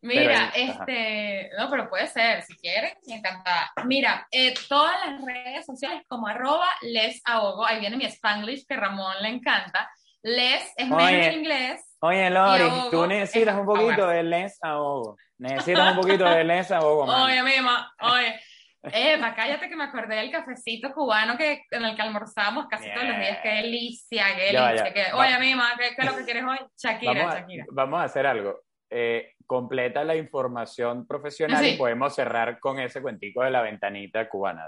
[0.03, 0.85] Mira, Pero, ajá.
[0.85, 3.71] este, no, pero puede ser, si quieren, me encantada.
[3.85, 8.77] Mira, eh, todas las redes sociales como arroba les ahogo, ahí viene mi spanglish que
[8.77, 9.89] Ramón le encanta.
[10.25, 11.27] Les es menos Oye.
[11.29, 11.97] en inglés.
[12.01, 15.17] Oye, Lori, ahogo tú necesitas es un poquito de les ahogo.
[15.39, 17.23] Necesitas un poquito de les ahogo, man.
[17.23, 18.41] Oye, mima, oye.
[18.85, 23.07] Eva, cállate que me acordé del cafecito cubano que, en el que almorzamos casi todos
[23.07, 23.39] los días.
[23.41, 24.93] Qué delicia, qué delicia.
[24.93, 26.59] que- oye, mima, ¿qué, qué es lo que quieres hoy?
[26.77, 27.65] Shakira, vamos, a, Shakira.
[27.71, 28.61] vamos a hacer algo.
[28.91, 31.73] Eh, completa la información profesional Sí.
[31.73, 34.65] y podemos cerrar con ese cuentico de la ventanita cubana.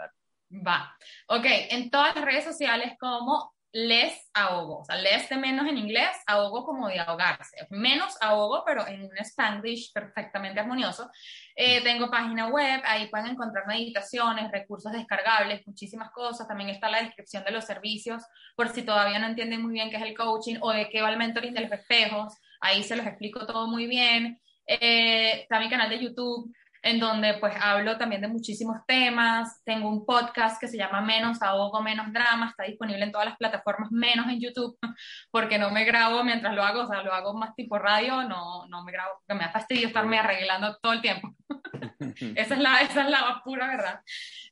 [0.51, 0.95] Va.
[1.29, 4.81] Ok, en todas las redes sociales como les ahogo.
[4.81, 7.67] O sea, les de menos en inglés, ahogo como de ahogarse.
[7.71, 11.11] Menos ahogo, pero en un spanglish perfectamente armonioso.
[11.57, 16.47] Eh, tengo página web, ahí pueden encontrar meditaciones, recursos descargables, muchísimas cosas.
[16.47, 18.23] También está la descripción de los servicios,
[18.55, 21.11] por si todavía no entienden muy bien qué es el coaching o de qué va
[21.11, 22.35] el mentoring de los espejos.
[22.61, 24.39] Ahí se los explico todo muy bien.
[24.67, 26.53] Eh, mi canal de YouTube,
[26.85, 29.63] en donde pues hablo también de muchísimos temas.
[29.65, 33.39] Tengo un podcast que se llama Menos Ahogo, Menos Drama, está disponible en todas las
[33.39, 34.77] plataformas, menos en YouTube,
[35.31, 38.67] porque no me grabo mientras lo hago, o sea, lo hago más tipo radio, no,
[38.69, 41.35] no me grabo, porque me da fastidio estarme arreglando todo el tiempo.
[42.37, 44.01] esa, es la, esa es la pura verdad.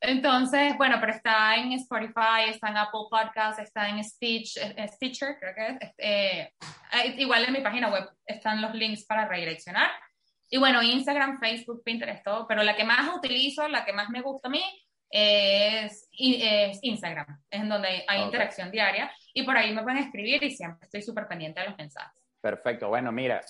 [0.01, 5.37] Entonces, bueno, pero está en Spotify, está en Apple Podcasts, está en Stitch, eh, Stitcher,
[5.39, 5.93] creo que es.
[5.99, 6.53] eh,
[6.93, 9.91] eh, igual en mi página web están los links para redireccionar.
[10.55, 14.21] Y bueno, Instagram, Facebook, Pinterest, todo, pero la que más utilizo, la que más me
[14.21, 14.63] gusta a mí,
[15.09, 18.27] es, es Instagram, es en donde hay Ok.
[18.27, 21.79] interacción diaria y por ahí me pueden escribir y siempre estoy súper pendiente de los
[21.79, 22.23] mensajes.
[22.39, 22.89] Perfecto.
[22.89, 23.41] Bueno, mira,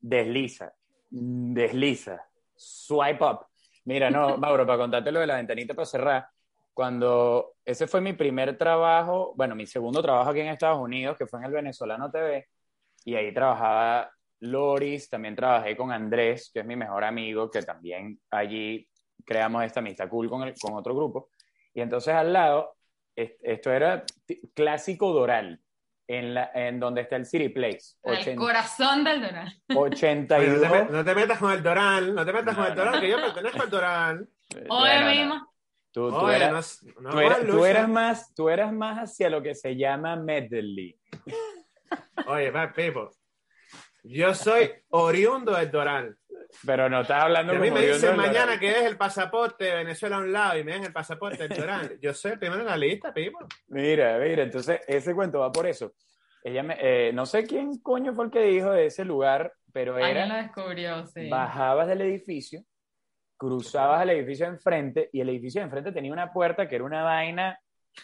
[0.00, 0.72] desliza,
[1.08, 2.20] desliza,
[2.56, 3.46] swipe up.
[3.84, 6.26] Mira, no, Mauro, para contarte lo de la ventanita para cerrar,
[6.74, 11.28] cuando ese fue mi primer trabajo, bueno, mi segundo trabajo aquí en Estados Unidos, que
[11.28, 12.48] fue en el Venezolano TV,
[13.04, 14.10] y ahí trabajaba
[14.42, 18.88] Loris, también trabajé con Andrés, que es mi mejor amigo, que también allí
[19.24, 21.30] creamos esta amistad cool con, el- con otro grupo.
[21.74, 22.74] Y entonces al lado,
[23.16, 24.04] est- esto era
[24.54, 25.60] clásico Doral,
[26.08, 27.96] en, la, en donde está el City Place.
[28.02, 29.54] El Ochen- corazón del Doral.
[29.76, 30.90] Oye, no, te, 82.
[30.90, 33.00] no te metas con el Doral, no te metas con No, el Doral, no.
[33.00, 34.28] que yo pertenezco al Doral.
[34.68, 35.52] Oye, mismo.
[35.92, 39.30] Tú, tú Oye, eras, no, no tú, eras, tú eras más, tú eras más hacia
[39.30, 40.98] lo que se llama medley.
[42.26, 43.10] Oye, va, Pipo.
[44.02, 46.16] Yo soy oriundo del Doral.
[46.66, 49.74] Pero no estás hablando a mí como me dicen mañana que es el pasaporte de
[49.76, 51.98] Venezuela a un lado y me den el pasaporte del Doral.
[52.00, 53.38] Yo soy el primero en la lista, Pipo.
[53.68, 55.94] Mira, mira, entonces ese cuento va por eso.
[56.44, 59.94] ella me, eh, no sé quién coño fue el que dijo de ese lugar, pero
[59.96, 61.30] Alguien lo era, descubrió, sí.
[61.30, 62.62] bajabas del edificio,
[63.38, 66.84] cruzabas el edificio de enfrente y el edificio de enfrente tenía una puerta que era
[66.84, 67.58] una vaina,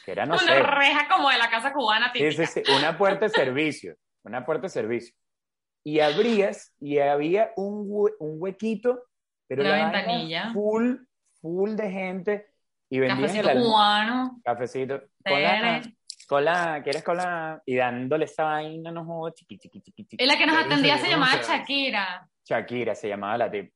[0.05, 2.47] que era, no Una sé, reja como de la casa cubana Sí, típica.
[2.47, 3.95] sí, sí, una puerta de servicio,
[4.25, 5.15] una puerta de servicio.
[5.89, 9.05] Y abrías y había un, hue- un huequito,
[9.47, 10.53] pero Una ventanilla.
[10.53, 10.97] full,
[11.41, 12.47] full de gente
[12.91, 14.41] y vendían el Cafecito alm- cubano.
[14.45, 15.01] cafecito.
[15.25, 15.81] Cola,
[16.29, 17.63] cola, ¿quieres cola?
[17.65, 20.23] Y dándole esa vaina, no jodas, chiqui, chiqui, chiqui, chiqui.
[20.23, 22.29] Y la que nos ¿Cómo se- atendía se llamaba Shakira.
[22.45, 23.73] Shakira se llamaba la tip.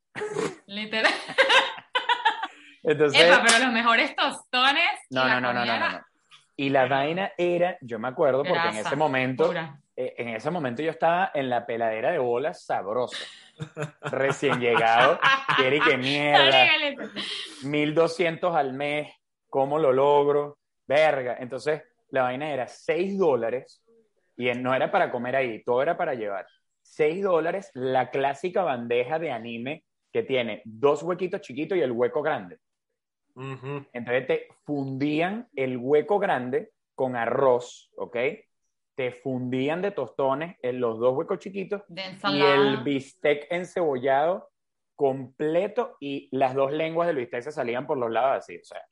[0.67, 1.13] Literal.
[2.83, 4.85] Entonces, Epa, pero los mejores tostones.
[5.11, 6.01] no, no, no, no, no.
[6.57, 9.53] Y la vaina era, yo me acuerdo porque en ese momento.
[9.97, 13.25] Eh, en ese momento yo estaba en la peladera de bolas sabrosa.
[14.03, 15.19] Recién llegado,
[15.57, 16.67] quiere que mierda,
[17.63, 19.13] 1200 al mes,
[19.49, 20.59] ¿cómo lo logro?
[20.87, 21.37] Verga.
[21.39, 23.85] Entonces, la vaina era 6 dólares
[24.37, 26.47] y no era para comer ahí, todo era para llevar.
[26.83, 32.23] 6 dólares, la clásica bandeja de anime que tiene dos huequitos chiquitos y el hueco
[32.23, 32.59] grande.
[33.35, 33.87] Ujú.
[33.93, 38.17] Entonces te fundían el hueco grande con arroz, ¿ok?
[38.95, 44.51] Te fundían de tostones en los dos huecos chiquitos y el bistec encebollado
[44.95, 48.83] completo y las dos lenguas del bistec se salían por los lados así, o sea.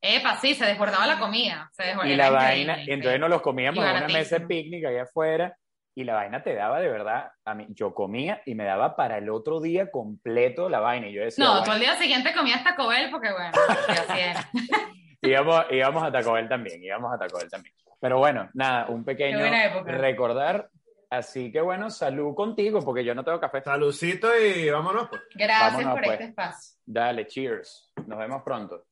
[0.00, 1.70] Epa, sí, se desbordaba la comida.
[1.72, 2.94] Se desbordaba, Y la vaina, increíble.
[2.94, 5.56] entonces nos los comíamos Y en una mesa de picnic ahí afuera
[5.94, 9.16] y la vaina te daba de verdad, a mí, yo comía y me daba para
[9.18, 12.64] el otro día completo la vaina y yo decía, No, tú al día siguiente comías
[12.64, 13.52] Taco Bell porque, bueno,
[13.88, 14.50] así era.
[15.22, 17.74] íbamos, íbamos a Taco Bell también, íbamos a Taco Bell también.
[18.04, 19.38] Pero bueno, nada, un pequeño
[19.86, 20.68] recordar.
[21.08, 23.62] Así que bueno, salud contigo, porque yo no tengo café.
[23.62, 25.22] Saludcito y vámonos, pues.
[25.34, 26.12] Gracias Vámonos, por pues.
[26.12, 26.76] este espacio.
[26.84, 27.90] Dale, cheers.
[28.06, 28.84] Nos vemos pronto.